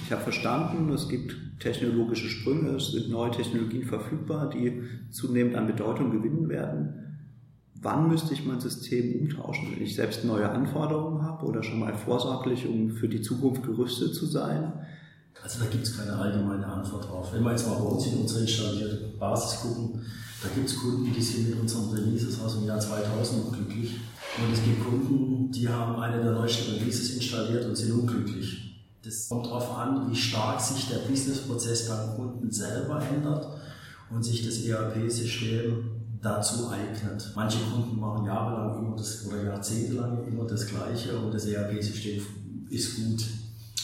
ich 0.05 0.11
habe 0.11 0.21
verstanden, 0.21 0.89
es 0.93 1.09
gibt 1.09 1.35
technologische 1.59 2.29
Sprünge, 2.29 2.69
es 2.77 2.91
sind 2.91 3.09
neue 3.09 3.31
Technologien 3.31 3.83
verfügbar, 3.83 4.49
die 4.49 4.83
zunehmend 5.11 5.55
an 5.55 5.67
Bedeutung 5.67 6.11
gewinnen 6.11 6.47
werden. 6.47 7.09
Wann 7.81 8.07
müsste 8.07 8.33
ich 8.33 8.45
mein 8.45 8.59
System 8.59 9.21
umtauschen, 9.21 9.71
wenn 9.71 9.81
ich 9.81 9.95
selbst 9.95 10.23
neue 10.23 10.49
Anforderungen 10.49 11.23
habe 11.23 11.45
oder 11.45 11.63
schon 11.63 11.79
mal 11.79 11.93
vorsorglich, 11.93 12.65
um 12.67 12.89
für 12.89 13.09
die 13.09 13.21
Zukunft 13.21 13.63
gerüstet 13.63 14.15
zu 14.15 14.25
sein? 14.25 14.73
Also 15.41 15.63
da 15.63 15.69
gibt 15.69 15.85
es 15.85 15.97
keine 15.97 16.13
allgemeine 16.13 16.65
Antwort 16.65 17.05
drauf. 17.05 17.33
Wenn 17.33 17.43
wir 17.43 17.51
jetzt 17.51 17.67
mal 17.67 17.75
bei 17.75 17.85
uns 17.85 18.07
in 18.07 18.19
unsere 18.19 18.41
installierte 18.41 19.13
Basis 19.17 19.61
gucken, 19.61 20.01
da 20.41 20.49
gibt 20.55 20.67
es 20.67 20.77
Kunden, 20.77 21.13
die 21.13 21.21
sind 21.21 21.49
mit 21.49 21.59
unseren 21.59 21.89
Releases 21.91 22.41
aus 22.41 22.57
dem 22.57 22.65
Jahr 22.65 22.79
2000 22.79 23.45
unglücklich. 23.45 23.99
Und 24.41 24.53
es 24.53 24.63
gibt 24.63 24.83
Kunden, 24.83 25.51
die 25.51 25.67
haben 25.67 25.99
eine 26.01 26.23
der 26.23 26.31
neuesten 26.31 26.71
Releases 26.73 27.15
installiert 27.15 27.65
und 27.65 27.75
sind 27.75 27.91
unglücklich. 27.91 28.87
Das 29.03 29.27
kommt 29.27 29.47
darauf 29.47 29.77
an, 29.77 30.09
wie 30.09 30.15
stark 30.15 30.61
sich 30.61 30.87
der 30.87 30.99
Businessprozess 30.99 31.89
beim 31.89 32.15
Kunden 32.15 32.51
selber 32.51 33.01
ändert 33.01 33.47
und 34.09 34.23
sich 34.23 34.45
das 34.45 34.63
ERP-System 34.63 35.89
dazu 36.21 36.69
eignet. 36.69 37.31
Manche 37.35 37.59
Kunden 37.59 37.99
machen 37.99 38.25
jahrelang 38.25 38.79
immer 38.79 38.95
das 38.95 39.25
oder 39.25 39.43
jahrzehntelang 39.43 40.25
immer 40.25 40.45
das 40.45 40.67
Gleiche 40.67 41.17
und 41.17 41.33
das 41.33 41.45
ERP-System 41.45 42.21
ist 42.69 42.95
gut 42.95 43.25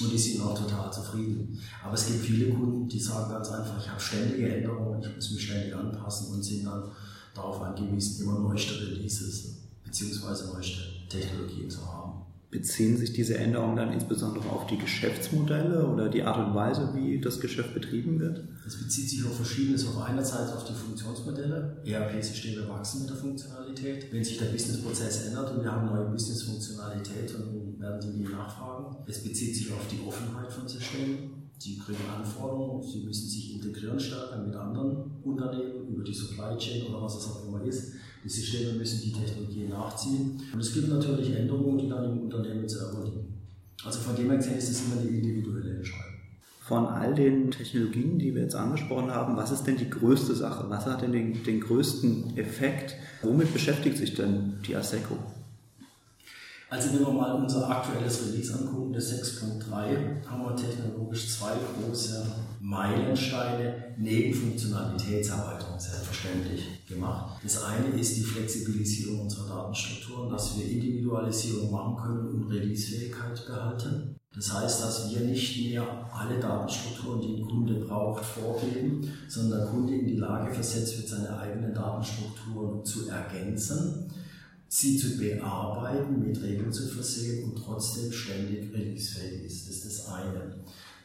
und 0.02 0.12
die 0.12 0.18
sind 0.18 0.42
auch 0.42 0.58
total 0.58 0.92
zufrieden. 0.92 1.58
Aber 1.84 1.94
es 1.94 2.08
gibt 2.08 2.26
viele 2.26 2.54
Kunden, 2.54 2.88
die 2.88 3.00
sagen 3.00 3.32
ganz 3.32 3.50
einfach, 3.50 3.82
ich 3.82 3.90
habe 3.90 4.00
ständige 4.00 4.56
Änderungen, 4.56 5.02
ich 5.02 5.16
muss 5.16 5.32
mich 5.32 5.46
ständig 5.46 5.76
anpassen 5.76 6.34
und 6.34 6.44
sind 6.44 6.66
dann 6.66 6.84
darauf 7.34 7.62
angewiesen, 7.62 8.24
immer 8.24 8.40
neueste 8.40 8.80
Releases 8.80 9.65
bzw. 9.96 10.54
neueste 10.54 10.82
Technologien 11.10 11.70
zu 11.70 11.86
haben. 11.86 12.22
Beziehen 12.52 12.96
sich 12.96 13.12
diese 13.12 13.38
Änderungen 13.38 13.76
dann 13.76 13.92
insbesondere 13.92 14.50
auf 14.50 14.66
die 14.68 14.78
Geschäftsmodelle 14.78 15.88
oder 15.88 16.08
die 16.08 16.24
Art 16.24 16.48
und 16.48 16.56
Weise, 16.56 16.92
wie 16.94 17.20
das 17.20 17.42
Geschäft 17.42 17.74
betrieben 17.74 18.20
wird? 18.20 18.48
Es 18.66 18.78
bezieht 18.78 19.10
sich 19.10 19.26
auf 19.26 19.36
Verschiedenes. 19.36 19.86
Auf 19.88 20.02
einer 20.02 20.24
Seite 20.24 20.56
auf 20.56 20.64
die 20.64 20.74
Funktionsmodelle. 20.74 21.82
ERP-Systeme 21.86 22.68
wachsen 22.70 23.02
mit 23.02 23.10
der 23.10 23.18
Funktionalität. 23.18 24.14
Wenn 24.14 24.24
sich 24.24 24.38
der 24.38 24.46
Businessprozess 24.46 25.28
ändert 25.28 25.52
und 25.52 25.64
wir 25.64 25.72
haben 25.72 25.88
neue 25.88 26.10
Business-Funktionalität, 26.10 27.34
dann 27.34 27.80
werden 27.80 28.00
die 28.02 28.24
nachfragen. 28.24 28.96
Es 29.06 29.22
bezieht 29.22 29.56
sich 29.56 29.74
auf 29.74 29.88
die 29.92 30.08
Offenheit 30.08 30.52
von 30.52 30.68
Systemen. 30.68 31.50
Sie 31.58 31.78
kriegen 31.78 31.98
Anforderungen, 32.14 32.84
sie 32.84 33.04
müssen 33.04 33.30
sich 33.30 33.56
integrieren 33.56 34.00
stärker 34.00 34.38
mit 34.38 34.56
anderen 34.56 35.12
Unternehmen 35.24 35.88
über 35.88 36.04
die 36.04 36.14
Supply 36.14 36.58
Chain 36.58 36.88
oder 36.88 37.02
was 37.02 37.18
es 37.18 37.28
auch 37.28 37.48
immer 37.48 37.64
ist. 37.64 37.94
Die 38.26 38.30
Systeme 38.30 38.74
müssen 38.74 39.02
die 39.04 39.14
Technologie 39.14 39.68
nachziehen. 39.68 40.42
Und 40.52 40.60
es 40.60 40.74
gibt 40.74 40.90
natürlich 40.90 41.36
Änderungen, 41.36 41.78
die 41.78 41.88
dann 41.88 42.06
im 42.06 42.22
Unternehmen 42.22 42.68
selber 42.68 43.04
liegen. 43.06 43.36
Also 43.84 44.00
von 44.00 44.16
dem 44.16 44.30
her 44.30 44.38
gesehen 44.38 44.58
ist 44.58 44.70
es 44.70 44.86
immer 44.86 45.00
eine 45.00 45.10
individuelle 45.10 45.76
Entscheidung. 45.76 46.14
Von 46.62 46.88
all 46.88 47.14
den 47.14 47.52
Technologien, 47.52 48.18
die 48.18 48.34
wir 48.34 48.42
jetzt 48.42 48.56
angesprochen 48.56 49.12
haben, 49.12 49.38
was 49.38 49.52
ist 49.52 49.66
denn 49.66 49.78
die 49.78 49.92
größte 49.92 50.34
Sache? 50.34 50.66
Was 50.70 50.88
hat 50.88 51.04
denn 51.04 51.12
den, 51.12 51.44
den 51.44 51.62
größten 51.62 52.36
Effekt? 52.36 52.96
Womit 53.22 53.54
beschäftigt 53.54 53.98
sich 53.98 54.16
denn 54.16 54.56
die 54.68 54.76
ASECO? 54.76 55.16
Also 56.70 56.94
wenn 56.94 57.06
wir 57.06 57.12
mal 57.12 57.34
unser 57.36 57.70
aktuelles 57.70 58.26
Release 58.26 58.54
angucken, 58.54 58.92
das 58.92 59.14
6.3, 59.14 60.26
haben 60.26 60.44
wir 60.44 60.56
technologisch 60.56 61.30
zwei 61.38 61.52
große 61.54 62.26
Meilensteine 62.60 63.94
neben 63.98 64.34
Funktionalitätserweiterung 64.34 65.80
selbstverständlich 65.80 66.86
gemacht. 66.88 67.40
Das 67.44 67.64
eine 67.64 67.88
ist 68.00 68.18
die 68.18 68.24
Flexibilisierung 68.24 69.22
unserer 69.22 69.48
Datenstrukturen, 69.48 70.32
dass 70.32 70.58
wir 70.58 70.66
Individualisierung 70.66 71.72
machen 71.72 71.96
können 71.98 72.28
und 72.30 72.52
Releasefähigkeit 72.52 73.46
behalten. 73.46 74.16
Das 74.36 74.54
heißt, 74.54 74.84
dass 74.84 75.10
wir 75.10 75.22
nicht 75.22 75.66
mehr 75.66 75.84
alle 76.12 76.40
Datenstrukturen, 76.40 77.22
die 77.22 77.42
ein 77.42 77.48
Kunde 77.48 77.76
braucht, 77.76 78.26
vorgeben, 78.26 79.08
sondern 79.30 79.60
der 79.60 79.68
Kunde 79.70 79.96
in 79.96 80.08
die 80.08 80.18
Lage 80.18 80.54
versetzt 80.54 80.98
wird, 80.98 81.08
seine 81.08 81.38
eigenen 81.40 81.74
Datenstrukturen 81.74 82.84
zu 82.84 83.08
ergänzen, 83.08 84.12
sie 84.68 84.98
zu 84.98 85.18
bearbeiten, 85.18 86.20
mit 86.20 86.42
Regeln 86.42 86.72
zu 86.72 86.88
versehen 86.88 87.46
und 87.46 87.56
trotzdem 87.64 88.12
ständig 88.12 88.74
releasefähig 88.74 89.46
ist. 89.46 89.70
Das 89.70 89.76
ist 89.76 89.86
das 89.86 90.08
eine. 90.08 90.56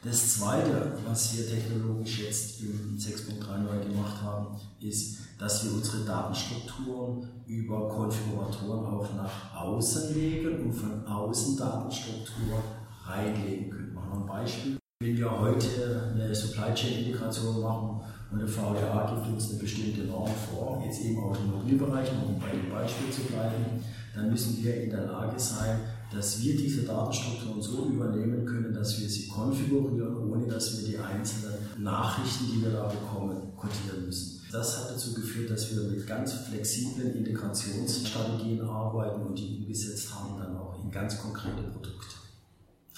Das 0.03 0.39
zweite, 0.39 0.97
was 1.05 1.37
wir 1.37 1.47
technologisch 1.47 2.21
jetzt 2.21 2.59
im 2.61 2.97
6.3 2.97 3.59
neu 3.59 3.83
gemacht 3.83 4.19
haben, 4.23 4.59
ist, 4.79 5.19
dass 5.37 5.63
wir 5.63 5.73
unsere 5.73 6.03
Datenstrukturen 6.03 7.27
über 7.45 7.87
Konfiguratoren 7.87 8.85
auch 8.85 9.07
nach 9.15 9.55
außen 9.55 10.15
legen 10.15 10.63
und 10.63 10.73
von 10.73 11.05
außen 11.05 11.55
Datenstrukturen 11.55 12.63
reinlegen 13.05 13.69
können. 13.69 13.93
Machen 13.93 14.09
wir 14.11 14.21
ein 14.21 14.25
Beispiel. 14.25 14.77
Wenn 15.01 15.17
wir 15.17 15.39
heute 15.39 16.11
eine 16.13 16.33
Supply 16.33 16.73
Chain 16.73 17.05
Integration 17.05 17.61
machen 17.61 18.01
und 18.31 18.39
der 18.39 18.47
VDA 18.47 19.13
gibt 19.13 19.33
uns 19.33 19.49
eine 19.49 19.59
bestimmte 19.59 20.03
Norm 20.03 20.31
vor, 20.49 20.81
jetzt 20.85 21.01
eben 21.01 21.17
im 21.17 21.23
Automobilbereich, 21.23 22.09
um 22.25 22.39
bei 22.39 22.49
dem 22.49 22.71
Beispiel 22.71 23.11
zu 23.11 23.21
bleiben, 23.23 23.83
dann 24.15 24.29
müssen 24.29 24.63
wir 24.63 24.83
in 24.83 24.89
der 24.89 25.05
Lage 25.05 25.39
sein, 25.39 25.79
dass 26.13 26.41
wir 26.41 26.55
diese 26.55 26.83
Datenstrukturen 26.83 27.61
so 27.61 27.85
übernehmen 27.85 28.45
können, 28.45 28.73
dass 28.73 28.99
wir 28.99 29.07
sie 29.07 29.27
konfigurieren, 29.27 30.29
ohne 30.29 30.47
dass 30.47 30.77
wir 30.77 30.89
die 30.89 30.97
einzelnen 30.97 31.55
Nachrichten, 31.77 32.45
die 32.53 32.61
wir 32.61 32.71
da 32.71 32.87
bekommen, 32.87 33.53
codieren 33.55 34.05
müssen. 34.05 34.41
Das 34.51 34.77
hat 34.77 34.91
dazu 34.91 35.13
geführt, 35.13 35.49
dass 35.49 35.73
wir 35.73 35.83
mit 35.83 36.05
ganz 36.05 36.33
flexiblen 36.33 37.15
Integrationsstrategien 37.15 38.61
arbeiten 38.61 39.21
und 39.21 39.39
die 39.39 39.59
umgesetzt 39.59 40.13
haben 40.13 40.37
dann 40.37 40.57
auch 40.57 40.83
in 40.83 40.91
ganz 40.91 41.17
konkrete 41.17 41.63
Produkte. 41.63 42.20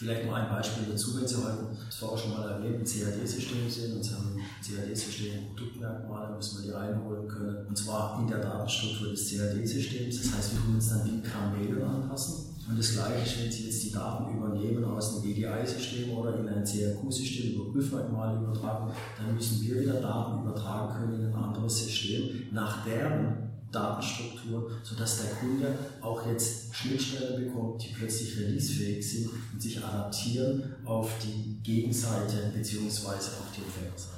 Vielleicht 0.03 0.25
noch 0.25 0.33
ein 0.33 0.49
Beispiel 0.49 0.83
dazu, 0.91 1.15
wenn 1.15 1.25
Sie 1.25 1.37
heute, 1.37 1.63
das 1.87 2.03
auch 2.03 2.17
schon 2.17 2.31
mal 2.31 2.49
erwähnt, 2.49 2.75
ein 2.75 2.83
CAD-System 2.83 3.69
sehen 3.69 3.95
und 3.95 4.03
Sie 4.03 4.13
haben 4.13 4.35
CAD-System 4.59 5.55
Produktmerkmale, 5.55 6.35
müssen 6.35 6.61
wir 6.61 6.71
die 6.71 6.75
einholen 6.75 7.25
können. 7.25 7.65
Und 7.67 7.77
zwar 7.77 8.19
in 8.19 8.27
der 8.27 8.39
Datenstruktur 8.39 9.11
des 9.11 9.31
CAD-Systems. 9.31 10.21
Das 10.21 10.35
heißt, 10.35 10.51
wir 10.51 10.59
können 10.59 10.75
uns 10.75 10.89
dann 10.89 11.05
die 11.05 11.21
Kamele 11.21 11.85
anpassen. 11.85 12.53
Und 12.67 12.77
das 12.77 12.91
Gleiche 12.91 13.23
ist, 13.23 13.39
wenn 13.39 13.51
Sie 13.51 13.63
jetzt 13.63 13.81
die 13.81 13.91
Daten 13.93 14.35
übernehmen 14.35 14.83
aus 14.83 15.15
einem 15.15 15.31
EDI-System 15.31 16.09
oder 16.11 16.37
in 16.37 16.49
ein 16.49 16.65
CRQ-System 16.65 17.53
über 17.53 17.71
Prüfmerkmale 17.71 18.41
übertragen, 18.41 18.91
dann 19.17 19.33
müssen 19.33 19.61
wir 19.61 19.79
wieder 19.79 20.01
Daten 20.01 20.41
übertragen 20.43 20.93
können 20.95 21.21
in 21.21 21.27
ein 21.27 21.33
anderes 21.33 21.85
System, 21.85 22.47
nach 22.51 22.83
deren 22.83 23.52
Datenstruktur, 23.73 24.71
sodass 24.83 25.23
der 25.23 25.31
Kunde 25.31 25.77
auch 26.01 26.25
jetzt 26.27 26.73
Schnittstellen 26.73 27.43
bekommt, 27.43 27.83
die 27.83 27.93
plötzlich 27.93 28.37
releasefähig 28.39 29.11
sind 29.11 29.29
und 29.51 29.61
sich 29.61 29.83
adaptieren 29.83 30.75
auf 30.85 31.11
die 31.23 31.59
Gegenseite 31.63 32.51
bzw. 32.55 33.09
auf 33.09 33.51
die 33.55 33.61
Empfängerseite. 33.61 34.13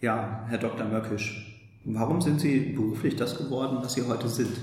Ja, 0.00 0.44
Herr 0.48 0.58
Dr. 0.58 0.86
Möckisch, 0.86 1.68
warum 1.84 2.20
sind 2.20 2.40
Sie 2.40 2.72
beruflich 2.72 3.16
das 3.16 3.36
geworden, 3.36 3.78
was 3.80 3.94
Sie 3.94 4.02
heute 4.02 4.28
sind? 4.28 4.56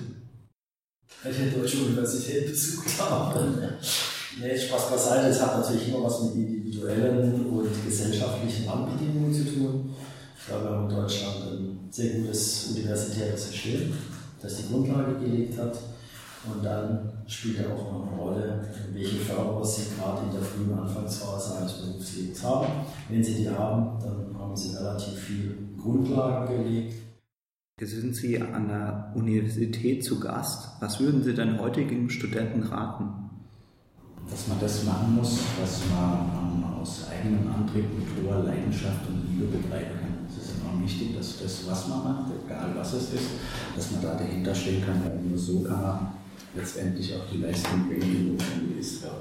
Weil 1.24 1.32
ich 1.34 1.40
eine 1.40 1.52
deutsche 1.52 1.78
Universität 1.84 2.48
besucht 2.48 3.02
habe. 3.02 3.78
Nee, 4.40 4.58
Spaß 4.58 4.90
beiseite, 4.92 5.28
es 5.28 5.42
hat 5.42 5.60
natürlich 5.60 5.88
immer 5.88 6.04
was 6.04 6.24
mit 6.24 6.36
individuellen 6.36 7.46
und 7.46 7.86
gesellschaftlichen 7.86 8.70
Randbedingungen 8.70 9.34
zu 9.34 9.46
tun. 9.46 9.96
Ich 10.46 10.52
glaube, 10.52 10.66
wir 10.66 10.72
haben 10.78 10.90
in 10.92 10.96
Deutschland 10.96 11.38
ein 11.42 11.88
sehr 11.90 12.20
gutes 12.20 12.68
universitäres 12.76 13.48
System, 13.50 13.92
das 14.40 14.58
die 14.58 14.72
Grundlage 14.72 15.16
gelegt 15.16 15.58
hat. 15.58 15.76
Und 16.46 16.64
dann 16.64 17.14
spielt 17.26 17.62
ja 17.62 17.74
auch 17.74 17.92
noch 17.92 18.12
eine 18.12 18.22
Rolle, 18.22 18.68
welche 18.94 19.16
Förderer 19.16 19.66
Sie 19.66 19.96
gerade 19.98 20.28
in 20.28 20.32
der 20.34 20.44
frühen 20.44 20.78
Anfangsphase 20.78 21.58
eines 21.58 21.74
Berufslebens 21.74 22.44
haben. 22.44 22.68
Wenn 23.10 23.24
Sie 23.24 23.34
die 23.34 23.50
haben, 23.50 24.00
dann 24.00 24.40
haben 24.40 24.56
Sie 24.56 24.76
relativ 24.76 25.18
viel 25.18 25.58
Grundlagen 25.82 26.64
gelegt. 26.64 26.94
Jetzt 27.82 27.94
sind 27.94 28.16
Sie 28.16 28.40
an 28.40 28.68
der 28.68 29.14
Universität 29.16 30.04
zu 30.04 30.20
Gast. 30.20 30.68
Was 30.80 31.00
würden 31.00 31.24
Sie 31.24 31.34
denn 31.34 31.60
heutigen 31.60 32.08
Studenten 32.12 32.62
raten? 32.62 33.32
Dass 34.30 34.48
man 34.48 34.60
das 34.60 34.84
machen 34.84 35.16
muss, 35.16 35.40
was 35.60 35.82
man 35.90 36.64
aus 36.80 37.08
eigenem 37.10 37.52
Antrieb 37.52 37.86
mit 37.98 38.24
hoher 38.24 38.44
Leidenschaft 38.44 39.08
und 39.08 39.28
Liebe 39.28 39.58
betreiben 39.58 39.90
kann 40.00 40.05
enorm 40.76 40.84
wichtig, 40.84 41.16
dass 41.16 41.40
das, 41.42 41.68
was 41.68 41.88
man 41.88 42.04
macht, 42.04 42.32
egal 42.46 42.72
was 42.76 42.94
es 42.94 43.14
ist, 43.14 43.30
dass 43.76 43.92
man 43.92 44.02
da 44.02 44.16
dahinter 44.16 44.54
stehen 44.54 44.84
kann, 44.86 45.02
weil 45.04 45.20
nur 45.22 45.38
so 45.38 45.62
kann 45.62 45.82
man 45.82 46.08
letztendlich 46.56 47.14
auch 47.16 47.26
die 47.32 47.40
Leistung 47.40 47.88
bringen, 47.88 48.02
die 48.02 48.32
notwendig 48.32 48.80
ist. 48.80 49.04
Ja. 49.04 49.12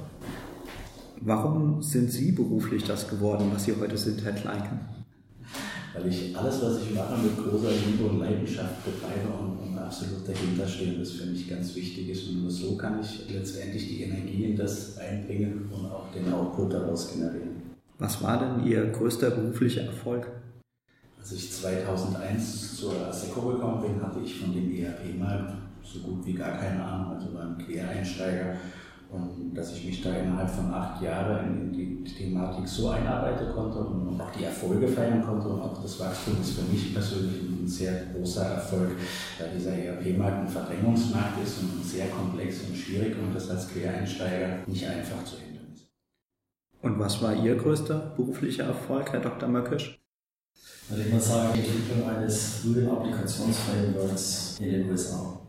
Warum 1.21 1.83
sind 1.83 2.11
Sie 2.11 2.33
beruflich 2.33 2.85
das 2.85 3.09
geworden, 3.09 3.51
was 3.53 3.64
Sie 3.64 3.75
heute 3.79 3.97
sind, 3.97 4.23
Herr 4.25 4.33
Kleinken? 4.33 4.81
Weil 5.95 6.09
ich 6.09 6.37
alles, 6.37 6.61
was 6.61 6.83
ich 6.83 6.95
mache, 6.95 7.17
mit 7.19 7.37
großer 7.37 7.71
Liebe 7.71 8.09
und 8.11 8.19
Leidenschaft 8.19 8.85
betreibe 8.85 9.29
und, 9.40 9.69
und 9.69 9.79
absolut 9.79 10.29
dahinter 10.29 10.67
stehe, 10.67 10.99
das 10.99 11.12
für 11.12 11.27
mich 11.27 11.49
ganz 11.49 11.75
wichtig 11.77 12.09
ist. 12.09 12.29
Und 12.29 12.43
nur 12.43 12.51
so 12.51 12.77
kann 12.77 13.01
ich 13.01 13.33
letztendlich 13.33 13.87
die 13.87 14.03
Energie 14.03 14.45
in 14.45 14.57
das 14.57 14.99
einbringen 14.99 15.71
und 15.71 15.87
auch 15.87 16.11
den 16.12 16.33
Output 16.33 16.73
daraus 16.73 17.12
generieren. 17.12 17.62
Was 17.99 18.21
war 18.21 18.40
denn 18.40 18.67
Ihr 18.67 18.87
größter 18.87 19.31
beruflicher 19.31 19.83
Erfolg? 19.83 20.27
Als 21.24 21.32
ich 21.32 21.50
2001 21.52 22.76
zur 22.76 23.06
ASECO 23.08 23.40
gekommen 23.52 23.80
bin, 23.80 24.02
hatte 24.02 24.20
ich 24.22 24.38
von 24.38 24.52
dem 24.52 24.70
ERP-Markt 24.70 25.54
so 25.82 26.00
gut 26.00 26.26
wie 26.26 26.34
gar 26.34 26.58
keine 26.58 26.84
Ahnung, 26.84 27.14
also 27.14 27.32
war 27.32 27.44
ein 27.44 27.56
Quereinsteiger. 27.56 28.56
Und 29.10 29.54
dass 29.54 29.72
ich 29.72 29.87
mich 29.87 30.02
da 30.02 30.14
innerhalb 30.14 30.50
von 30.50 30.70
acht 30.70 31.00
Jahren 31.00 31.48
in 31.48 31.72
die 31.72 32.04
Thematik 32.04 32.68
so 32.68 32.90
einarbeiten 32.90 33.54
konnte 33.54 33.78
und 33.78 34.20
auch 34.20 34.30
die 34.32 34.44
Erfolge 34.44 34.87
feiern 34.87 35.24
konnte 35.24 35.48
und 35.48 35.62
auch 35.62 35.80
das 35.80 35.98
Wachstum 35.98 36.42
ist 36.42 36.58
für 36.58 36.70
mich 36.70 36.92
persönlich 36.92 37.40
ein 37.40 37.66
sehr 37.66 38.04
großer 38.12 38.44
Erfolg, 38.44 38.90
da 39.38 39.46
dieser 39.46 39.72
ERP-Markt 39.72 40.40
ein 40.40 40.48
Verdrängungsmarkt 40.48 41.42
ist 41.42 41.58
und 41.62 41.82
sehr 41.82 42.08
komplex 42.08 42.64
und 42.68 42.76
schwierig 42.76 43.16
und 43.18 43.34
das 43.34 43.48
als 43.48 43.70
Quereinsteiger 43.70 44.58
nicht 44.66 44.87
einfach 44.87 45.24
zu 45.24 45.38
hindern 45.38 45.72
ist. 45.72 45.88
Und 46.82 46.98
was 46.98 47.22
war 47.22 47.34
Ihr 47.34 47.56
größter 47.56 48.12
beruflicher 48.14 48.64
Erfolg, 48.64 49.10
Herr 49.10 49.20
Dr. 49.20 49.48
Möckisch? 49.48 50.04
Würde 50.88 51.03
ich 51.05 51.12
mal 51.12 51.21
sagen, 51.21 51.53
die 51.55 51.61
Entwicklung 51.61 52.09
eines 52.09 52.57
frühen 52.61 52.88
Applikationsframeworks 52.88 54.57
in 54.61 54.71
den 54.71 54.90
USA. 54.90 55.40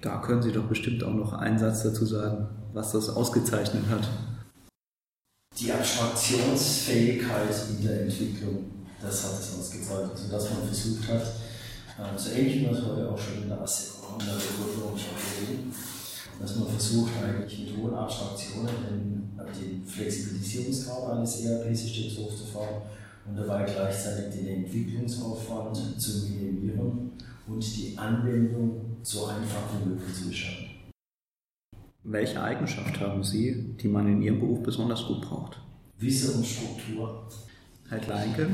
Da 0.00 0.18
können 0.18 0.42
Sie 0.42 0.52
doch 0.52 0.64
bestimmt 0.64 1.02
auch 1.02 1.14
noch 1.14 1.32
einen 1.32 1.58
Satz 1.58 1.82
dazu 1.82 2.04
sagen, 2.06 2.48
was 2.72 2.92
das 2.92 3.08
ausgezeichnet 3.08 3.84
hat. 3.90 4.08
Die 5.58 5.72
Abstraktionsfähigkeit 5.72 7.54
in 7.70 7.86
der 7.86 8.02
Entwicklung, 8.02 8.70
das 9.00 9.24
hat 9.24 9.40
es 9.40 9.58
ausgezeichnet. 9.58 10.10
Also, 10.12 10.28
dass 10.30 10.50
man 10.50 10.64
versucht 10.64 11.08
hat, 11.08 11.22
ähm, 11.98 12.18
so 12.18 12.30
ähnlich 12.30 12.56
wie 12.56 12.60
wir 12.62 12.72
es 12.72 12.84
heute 12.84 13.10
auch 13.10 13.18
schon 13.18 13.42
in 13.42 13.48
der 13.48 13.60
ASECO 13.60 14.18
in 14.20 14.26
der 14.26 14.36
Regulierung 14.36 14.96
schon 14.96 15.16
gesehen, 15.16 15.74
dass 16.40 16.56
man 16.56 16.68
versucht, 16.68 17.12
eigentlich 17.24 17.58
mit 17.60 17.76
hohen 17.76 17.94
Abstraktionen 17.94 18.68
den, 18.88 19.30
den 19.58 19.86
Flexibilisierungsgrad 19.86 21.16
eines 21.16 21.40
ERP-Systems 21.40 22.18
hochzufahren 22.18 22.82
und 23.28 23.36
dabei 23.36 23.64
gleichzeitig 23.64 24.40
den 24.40 24.64
Entwicklungsaufwand 24.64 26.00
zu 26.00 26.28
minimieren 26.28 27.12
und 27.46 27.76
die 27.76 27.96
Anwendung 27.96 28.96
so 29.02 29.26
einfach 29.26 29.62
wie 29.74 29.88
möglich 29.88 30.14
zu 30.14 30.28
gestalten. 30.28 30.70
Welche 32.04 32.40
Eigenschaft 32.40 33.00
haben 33.00 33.24
Sie, 33.24 33.74
die 33.80 33.88
man 33.88 34.06
in 34.06 34.22
Ihrem 34.22 34.38
Beruf 34.38 34.62
besonders 34.62 35.04
gut 35.06 35.22
braucht? 35.22 35.60
Wissen 35.98 36.36
und 36.36 36.46
Struktur. 36.46 37.28
Herr 37.88 37.98
Kleinke? 37.98 38.48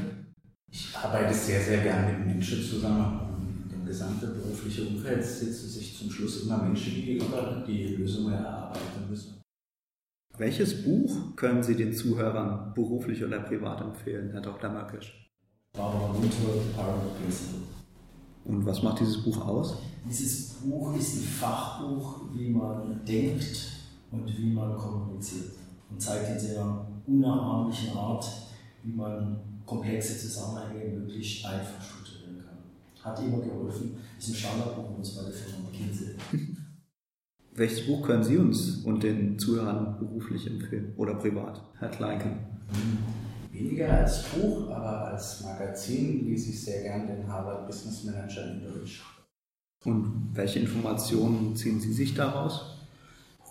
Ich 0.71 0.97
arbeite 0.97 1.35
sehr, 1.35 1.61
sehr 1.61 1.83
gern 1.83 2.07
mit 2.07 2.27
Menschen 2.27 2.63
zusammen. 2.63 3.69
Im 3.71 3.85
gesamten 3.85 4.33
beruflichen 4.35 4.89
Umfeld 4.89 5.23
sitzen 5.23 5.69
sich 5.69 5.99
zum 5.99 6.11
Schluss 6.11 6.45
immer 6.45 6.63
Menschen 6.63 6.95
gegenüber, 6.95 7.63
die 7.67 7.97
Lösungen 7.97 8.33
erarbeiten 8.33 9.11
müssen. 9.11 9.42
Welches 10.39 10.83
Buch 10.83 11.37
können 11.37 11.63
Sie 11.63 11.77
den 11.77 11.93
Zuhörern 11.93 12.73
beruflich 12.75 13.23
oder 13.23 13.41
privat 13.41 13.83
empfehlen, 13.83 14.31
Herr 14.31 14.41
Dr. 14.41 14.71
Möckisch? 14.71 15.31
Barbara 15.75 16.11
Mundford, 16.13 16.75
Power 16.75 16.95
Principle. 17.21 17.61
Und 18.47 18.65
was 18.65 18.83
macht 18.83 19.01
dieses 19.01 19.23
Buch 19.23 19.47
aus? 19.47 19.77
Dieses 20.09 20.55
Buch 20.55 20.97
ist 20.97 21.17
ein 21.17 21.23
Fachbuch, 21.23 22.23
wie 22.33 22.49
man 22.49 23.05
denkt 23.05 23.73
und 24.11 24.27
wie 24.39 24.53
man 24.53 24.77
kommuniziert. 24.77 25.53
Und 25.91 26.01
zeigt 26.01 26.31
in 26.31 26.39
sehr 26.39 26.87
unnachahmlichen 27.07 27.97
Art, 27.97 28.27
wie 28.83 28.93
man 28.93 29.39
komplexe 29.67 30.19
Zusammenhänge 30.19 30.97
möglichst 30.99 31.45
einfach 31.45 31.83
strukturieren 31.83 32.39
kann. 32.39 33.05
Hat 33.05 33.19
immer 33.21 33.39
geholfen. 33.39 33.97
Ist 34.19 34.31
ein 34.31 34.35
Standardbuch 34.35 34.97
und 34.97 35.05
zwar 35.05 35.25
der 35.25 35.33
Firma 35.35 35.69
McKinsey. 35.69 36.17
Welches 37.55 37.87
Buch 37.87 38.07
können 38.07 38.25
Sie 38.25 38.39
uns 38.39 38.79
und 38.85 39.03
den 39.03 39.39
Zuhörern 39.39 39.99
beruflich 39.99 40.47
empfehlen 40.47 40.95
oder 40.97 41.15
privat, 41.15 41.61
Herr 41.79 41.91
Kleinken? 41.91 42.39
Weniger 43.51 43.93
als 43.93 44.23
Buch, 44.23 44.71
aber 44.71 45.09
als 45.09 45.45
Magazin 45.45 46.25
lese 46.25 46.49
ich 46.49 46.65
sehr 46.65 46.83
gern 46.83 47.07
den 47.07 47.29
Harvard 47.29 47.67
Business 47.67 48.05
Manager 48.05 48.51
in 48.51 48.63
Deutsch. 48.63 49.03
Und 49.85 50.31
welche 50.33 50.61
Informationen 50.61 51.55
ziehen 51.55 51.79
Sie 51.79 51.93
sich 51.93 52.15
daraus? 52.15 52.79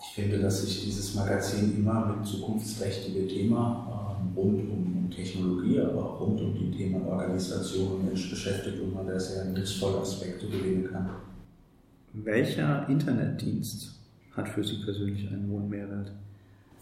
Ich 0.02 0.16
finde, 0.16 0.40
dass 0.40 0.64
sich 0.64 0.84
dieses 0.84 1.14
Magazin 1.14 1.78
immer 1.78 2.16
mit 2.16 2.26
zukunftsträchtigen 2.26 3.28
Thema 3.28 4.18
ähm, 4.20 4.36
rund 4.36 4.68
um, 4.68 5.12
Technologie, 5.12 5.80
aber 5.80 6.04
auch 6.04 6.22
rund 6.22 6.42
um 6.42 6.56
die 6.56 6.72
Themen 6.72 7.06
Organisation 7.06 7.92
und 7.92 8.06
Mensch 8.06 8.32
beschäftigt 8.32 8.82
und 8.82 8.96
man 8.96 9.06
da 9.06 9.20
sehr 9.20 9.46
nutzvolle 9.46 10.00
Aspekte 10.00 10.48
gewinnen 10.48 10.90
kann. 10.92 11.08
Welcher 12.14 12.90
Internetdienst 12.90 13.92
hat 14.36 14.50
für 14.50 14.62
Sie 14.62 14.84
persönlich 14.84 15.30
einen 15.30 15.50
hohen 15.50 15.70
Mehrwert? 15.70 16.12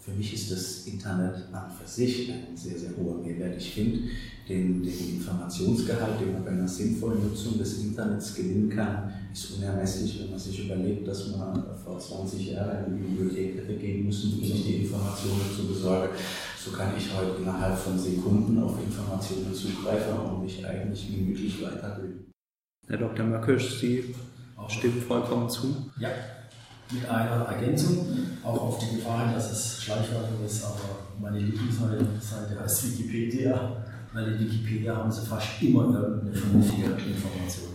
Für 0.00 0.10
mich 0.10 0.34
ist 0.34 0.50
das 0.50 0.86
Internet 0.86 1.36
an 1.52 1.70
für 1.70 1.86
sich 1.86 2.32
ein 2.32 2.56
sehr, 2.56 2.76
sehr 2.76 2.90
hoher 2.96 3.22
Mehrwert. 3.22 3.56
Ich 3.56 3.74
finde 3.74 4.00
den, 4.48 4.82
den 4.82 5.16
Informationsgehalt, 5.16 6.20
den 6.20 6.32
man 6.32 6.44
bei 6.44 6.50
einer 6.50 6.66
sinnvollen 6.66 7.22
Nutzung 7.22 7.58
des 7.58 7.80
Internets 7.84 8.34
gewinnen 8.34 8.70
kann, 8.70 9.12
ist 9.32 9.56
unermesslich, 9.56 10.20
wenn 10.20 10.30
man 10.30 10.38
sich 10.38 10.64
überlegt, 10.64 11.06
dass 11.06 11.36
man 11.36 11.62
vor 11.84 12.00
20 12.00 12.50
Jahren 12.50 12.86
in 12.86 12.96
die 12.96 13.02
Bibliothek 13.02 13.58
hätte 13.58 13.74
gehen 13.74 14.06
müssen, 14.06 14.32
um 14.32 14.44
sich 14.44 14.64
die 14.64 14.76
Informationen 14.82 15.42
zu 15.54 15.68
besorgen. 15.68 16.12
So 16.58 16.72
kann 16.72 16.92
ich 16.98 17.08
heute 17.14 17.40
innerhalb 17.40 17.78
von 17.78 17.96
Sekunden 17.96 18.60
auf 18.60 18.82
Informationen 18.82 19.54
zugreifen 19.54 20.18
und 20.18 20.42
mich 20.42 20.66
eigentlich 20.66 21.06
gemütlich 21.08 21.62
weiterbilden. 21.62 22.30
Herr 22.88 22.98
Dr. 22.98 23.24
Möckisch, 23.24 23.78
Sie 23.78 24.12
stimmen 24.68 25.00
vollkommen 25.00 25.48
zu. 25.48 25.90
Ja 25.98 26.10
mit 26.92 27.08
einer 27.08 27.44
Ergänzung, 27.44 28.06
auch 28.42 28.60
auf 28.60 28.78
die 28.78 28.96
Gefahr 28.96 29.32
dass 29.32 29.52
es 29.52 29.82
Schleichwerbung 29.82 30.44
ist, 30.44 30.64
aber 30.64 30.80
meine 31.20 31.38
Lieblingsseite 31.38 32.60
heißt 32.60 32.98
Wikipedia, 32.98 33.84
weil 34.12 34.32
in 34.32 34.40
Wikipedia 34.40 34.96
haben 34.96 35.10
sie 35.10 35.24
fast 35.24 35.62
immer 35.62 35.84
irgendeine 35.84 36.34
vernünftige 36.34 36.86
Information. 36.86 37.70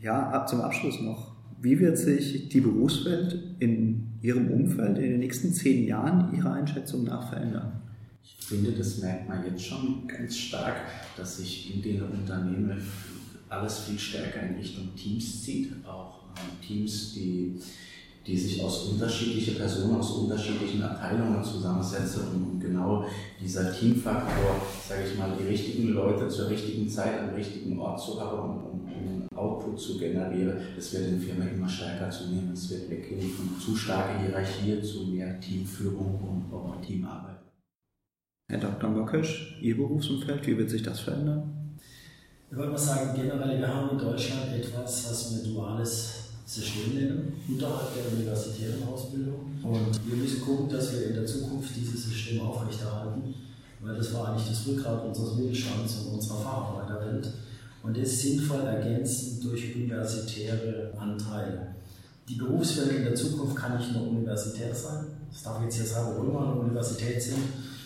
Ja, 0.00 0.46
zum 0.46 0.60
Abschluss 0.60 1.00
noch. 1.00 1.36
Wie 1.60 1.78
wird 1.78 1.98
sich 1.98 2.48
die 2.48 2.60
Berufswelt 2.60 3.56
in 3.58 4.18
Ihrem 4.22 4.50
Umfeld 4.50 4.98
in 4.98 5.10
den 5.10 5.20
nächsten 5.20 5.52
zehn 5.52 5.86
Jahren 5.86 6.34
Ihrer 6.34 6.52
Einschätzung 6.52 7.04
nach 7.04 7.28
verändern? 7.28 7.82
Ich 8.22 8.36
finde, 8.44 8.72
das 8.72 8.98
merkt 8.98 9.28
man 9.28 9.44
jetzt 9.44 9.64
schon 9.64 10.06
ganz 10.06 10.36
stark, 10.36 10.76
dass 11.16 11.38
sich 11.38 11.74
in 11.74 11.82
den 11.82 12.02
Unternehmen 12.02 12.80
alles 13.48 13.80
viel 13.80 13.98
stärker 13.98 14.42
in 14.42 14.56
Richtung 14.56 14.94
Teams 14.96 15.42
zieht, 15.42 15.72
auch 15.86 16.24
äh, 16.34 16.66
Teams, 16.66 17.14
die 17.14 17.60
die 18.26 18.36
sich 18.36 18.62
aus 18.62 18.88
unterschiedlichen 18.88 19.56
Personen, 19.56 19.96
aus 19.96 20.10
unterschiedlichen 20.10 20.82
Abteilungen 20.82 21.42
zusammensetzen, 21.44 22.22
um 22.34 22.58
genau 22.58 23.04
dieser 23.40 23.72
Teamfaktor, 23.72 24.60
sage 24.88 25.02
ich 25.08 25.18
mal, 25.18 25.30
die 25.38 25.46
richtigen 25.46 25.90
Leute 25.90 26.28
zur 26.28 26.50
richtigen 26.50 26.88
Zeit 26.88 27.20
am 27.20 27.34
richtigen 27.34 27.78
Ort 27.78 28.00
zu 28.00 28.20
haben, 28.20 28.38
um, 28.38 28.56
um, 28.56 29.28
um 29.30 29.38
Output 29.38 29.78
zu 29.78 29.98
generieren, 29.98 30.58
das 30.74 30.92
wird 30.92 31.08
in 31.08 31.20
Firmen 31.20 31.54
immer 31.54 31.68
stärker 31.68 32.10
zunehmen. 32.10 32.52
Es 32.52 32.68
wird 32.70 32.90
weggehen 32.90 33.30
von 33.30 33.60
zu 33.60 33.76
starker 33.76 34.18
Hierarchie 34.20 34.82
zu 34.82 35.04
mehr 35.06 35.38
Teamführung 35.38 36.18
und 36.20 36.52
auch 36.52 36.80
Teamarbeit. 36.84 37.36
Herr 38.50 38.58
Dr. 38.58 38.90
Möckisch, 38.90 39.58
Ihr 39.60 39.76
Berufsumfeld, 39.76 40.46
wie 40.46 40.56
wird 40.56 40.70
sich 40.70 40.82
das 40.82 41.00
verändern? 41.00 41.55
Ich 42.56 42.58
würde 42.58 42.72
mal 42.72 42.78
sagen, 42.78 43.10
generell, 43.14 43.58
wir 43.58 43.68
haben 43.68 43.90
in 43.90 43.98
Deutschland 43.98 44.50
etwas, 44.50 45.10
was 45.10 45.30
wir 45.30 45.52
duales 45.52 46.12
System 46.46 46.94
nennen, 46.94 47.34
unterhalb 47.46 47.94
der 47.94 48.10
universitären 48.16 48.82
Ausbildung. 48.90 49.60
Und 49.62 50.06
wir 50.06 50.16
müssen 50.16 50.40
gucken, 50.40 50.70
dass 50.70 50.90
wir 50.94 51.08
in 51.08 51.16
der 51.16 51.26
Zukunft 51.26 51.76
dieses 51.76 52.04
System 52.04 52.40
aufrechterhalten, 52.40 53.34
weil 53.82 53.94
das 53.96 54.14
war 54.14 54.28
eigentlich 54.28 54.48
das 54.48 54.66
Rückgrat 54.66 55.04
unseres 55.04 55.34
Mittelstands 55.34 55.96
und 55.96 56.14
unserer 56.14 56.38
Facharbeiterwelt. 56.38 57.30
Und 57.82 57.98
es 57.98 58.22
sinnvoll 58.22 58.62
ergänzen 58.62 59.38
durch 59.42 59.76
universitäre 59.76 60.94
Anteile. 60.98 61.74
Die 62.26 62.36
Berufswelt 62.36 62.96
in 62.96 63.04
der 63.04 63.14
Zukunft 63.14 63.54
kann 63.54 63.76
nicht 63.76 63.92
nur 63.92 64.08
universitär 64.08 64.74
sein. 64.74 65.04
Das 65.30 65.42
darf 65.42 65.62
jetzt 65.62 65.76
hier 65.76 65.84
sagen, 65.84 66.16
wo 66.16 66.22
immer 66.22 66.52
eine 66.52 66.60
Universität 66.60 67.22
sind, 67.22 67.36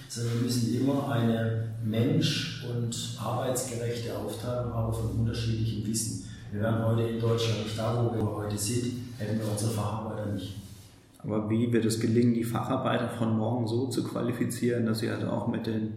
sondern 0.09 0.35
wir 0.35 0.43
müssen 0.43 0.81
immer 0.81 1.11
eine 1.11 1.70
mensch- 1.85 2.65
und 2.71 3.19
arbeitsgerechte 3.19 4.17
Aufteilung 4.17 4.73
haben 4.75 4.93
von 4.93 5.21
unterschiedlichem 5.21 5.87
Wissen. 5.87 6.29
Wir 6.53 6.63
wären 6.63 6.85
heute 6.85 7.03
in 7.03 7.21
Deutschland 7.21 7.65
nicht 7.65 7.79
da, 7.79 8.05
wo 8.05 8.15
wir 8.15 8.25
heute 8.25 8.59
sind, 8.59 8.93
hätten 9.19 9.39
wir 9.39 9.51
unsere 9.51 9.71
Facharbeiter 9.71 10.33
nicht. 10.33 10.57
Aber 11.19 11.49
wie 11.49 11.73
wird 11.73 11.85
es 11.85 12.01
gelingen, 12.01 12.35
die 12.35 12.45
Facharbeiter 12.45 13.09
von 13.09 13.37
morgen 13.37 13.67
so 13.67 13.87
zu 13.87 14.03
qualifizieren, 14.05 14.87
dass 14.87 15.01
sie 15.01 15.11
halt 15.11 15.25
auch 15.25 15.49
mit 15.49 15.67
den 15.67 15.97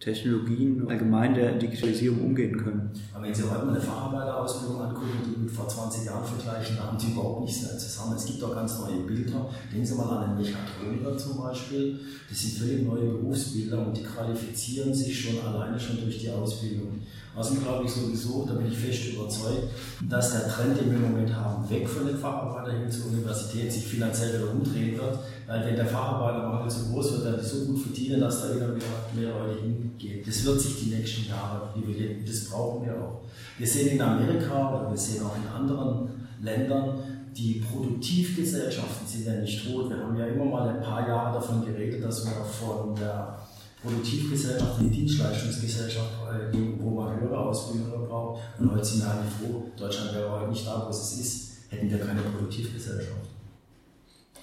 Technologien 0.00 0.86
allgemein 0.88 1.34
der 1.34 1.58
Digitalisierung 1.58 2.26
umgehen 2.26 2.56
können. 2.56 2.90
Aber 3.12 3.24
wenn 3.24 3.34
Sie 3.34 3.42
heute 3.42 3.66
mal 3.66 3.74
eine 3.74 3.80
Facharbeiterausbildung 3.80 4.80
angucken, 4.80 5.18
die 5.26 5.40
mit 5.42 5.50
vor 5.50 5.66
20 5.66 6.04
Jahren 6.06 6.24
vergleichen, 6.24 6.76
da 6.76 6.84
haben 6.84 6.98
die 6.98 7.10
überhaupt 7.10 7.44
nichts 7.44 7.62
mehr 7.62 7.76
zusammen. 7.76 8.14
Es 8.16 8.24
gibt 8.24 8.42
auch 8.44 8.54
ganz 8.54 8.78
neue 8.78 9.00
Bilder. 9.00 9.50
Denken 9.72 9.84
Sie 9.84 9.94
mal 9.96 10.08
an 10.08 10.30
den 10.30 10.44
Mechatroniker 10.44 11.18
zum 11.18 11.38
Beispiel. 11.38 11.98
Das 12.28 12.38
sind 12.38 12.58
völlig 12.58 12.86
neue 12.86 13.10
Berufsbilder 13.10 13.86
und 13.86 13.96
die 13.96 14.04
qualifizieren 14.04 14.94
sich 14.94 15.20
schon 15.20 15.40
alleine 15.40 15.78
schon 15.78 16.00
durch 16.00 16.20
die 16.20 16.30
Ausbildung. 16.30 17.00
Außerdem 17.34 17.62
glaube 17.62 17.84
ich 17.84 17.90
sowieso, 17.90 18.46
da 18.46 18.54
bin 18.54 18.66
ich 18.66 18.78
fest 18.78 19.14
überzeugt, 19.14 19.68
dass 20.08 20.32
der 20.32 20.48
Trend, 20.48 20.80
den 20.80 20.90
wir 20.90 20.96
im 20.96 21.12
Moment 21.12 21.34
haben, 21.34 21.68
weg 21.70 21.88
von 21.88 22.06
den 22.06 22.16
Facharbeitern 22.16 22.80
hin 22.80 22.90
zur 22.90 23.06
Universität, 23.06 23.72
sich 23.72 23.84
finanziell 23.84 24.40
wieder 24.40 24.52
umdrehen 24.52 24.96
wird. 24.96 25.18
Weil 25.48 25.64
wenn 25.64 25.76
der 25.76 25.86
Facharbeitermangel 25.86 26.70
so 26.70 26.92
groß 26.92 27.12
wird, 27.12 27.24
dann 27.24 27.42
so 27.42 27.64
gut 27.64 27.80
verdienen, 27.80 28.20
dass 28.20 28.42
da 28.42 28.54
wieder 28.54 28.68
mehr 28.68 29.30
Leute 29.30 29.62
hingehen. 29.62 30.22
Das 30.24 30.44
wird 30.44 30.60
sich 30.60 30.78
die 30.80 30.94
nächsten 30.94 31.26
Jahre 31.26 31.70
nivellieren. 31.74 32.22
Das 32.26 32.44
brauchen 32.44 32.84
wir 32.84 32.94
auch. 32.94 33.22
Wir 33.56 33.66
sehen 33.66 33.96
in 33.96 34.00
Amerika 34.02 34.76
oder 34.76 34.90
wir 34.90 34.98
sehen 34.98 35.24
auch 35.24 35.34
in 35.36 35.48
anderen 35.48 36.10
Ländern, 36.42 36.98
die 37.34 37.64
Produktivgesellschaften 37.66 39.06
sind 39.06 39.24
ja 39.24 39.40
nicht 39.40 39.64
tot. 39.64 39.88
Wir 39.88 39.96
haben 39.96 40.18
ja 40.18 40.26
immer 40.26 40.44
mal 40.44 40.68
ein 40.68 40.82
paar 40.82 41.08
Jahre 41.08 41.34
davon 41.34 41.64
geredet, 41.64 42.04
dass 42.04 42.26
wir 42.26 42.44
von 42.44 42.94
der 42.94 43.38
Produktivgesellschaft 43.82 44.80
in 44.80 44.90
die 44.90 44.98
Dienstleistungsgesellschaft 44.98 46.10
äh, 46.30 46.52
gehen, 46.54 46.78
wo 46.78 46.90
man 46.90 47.18
höhere 47.18 47.38
Ausbildung 47.38 48.06
braucht. 48.06 48.42
Und 48.58 48.72
heute 48.72 48.84
sind 48.84 49.02
wir 49.02 49.12
eigentlich 49.12 49.32
froh, 49.32 49.64
Deutschland 49.78 50.14
wäre 50.14 50.30
heute 50.30 50.50
nicht 50.50 50.66
da, 50.66 50.84
wo 50.84 50.90
es 50.90 51.18
ist, 51.18 51.52
hätten 51.70 51.88
wir 51.88 51.98
keine 52.00 52.20
Produktivgesellschaft. 52.20 53.27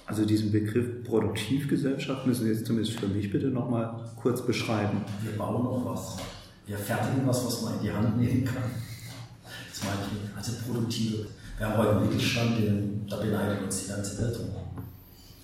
Also 0.06 0.24
diesen 0.24 0.52
Begriff 0.52 1.02
Produktivgesellschaft 1.04 2.26
müssen 2.26 2.44
Sie 2.44 2.52
jetzt 2.52 2.66
zumindest 2.66 2.98
für 2.98 3.08
mich 3.08 3.30
bitte 3.30 3.48
nochmal 3.48 4.08
kurz 4.20 4.40
beschreiben. 4.40 5.04
Wir 5.22 5.36
bauen 5.36 5.64
noch 5.64 5.84
was. 5.84 6.16
Wir 6.66 6.78
fertigen 6.78 7.26
was, 7.26 7.44
was 7.44 7.62
man 7.62 7.74
in 7.74 7.82
die 7.82 7.92
Hand 7.92 8.16
nehmen 8.16 8.44
kann. 8.44 8.62
Das 9.68 9.82
meine 9.82 10.00
ich 10.06 10.22
nicht. 10.22 10.36
Also 10.36 10.52
produktive. 10.64 11.26
Wir 11.58 11.68
haben 11.68 11.78
heute 11.78 11.90
einen 11.90 12.06
Mittelstand, 12.06 12.58
den, 12.58 13.06
da 13.08 13.16
beneidet 13.16 13.62
uns 13.62 13.84
die 13.84 13.88
ganze 13.88 14.22
Welt 14.22 14.36
drum. 14.36 14.50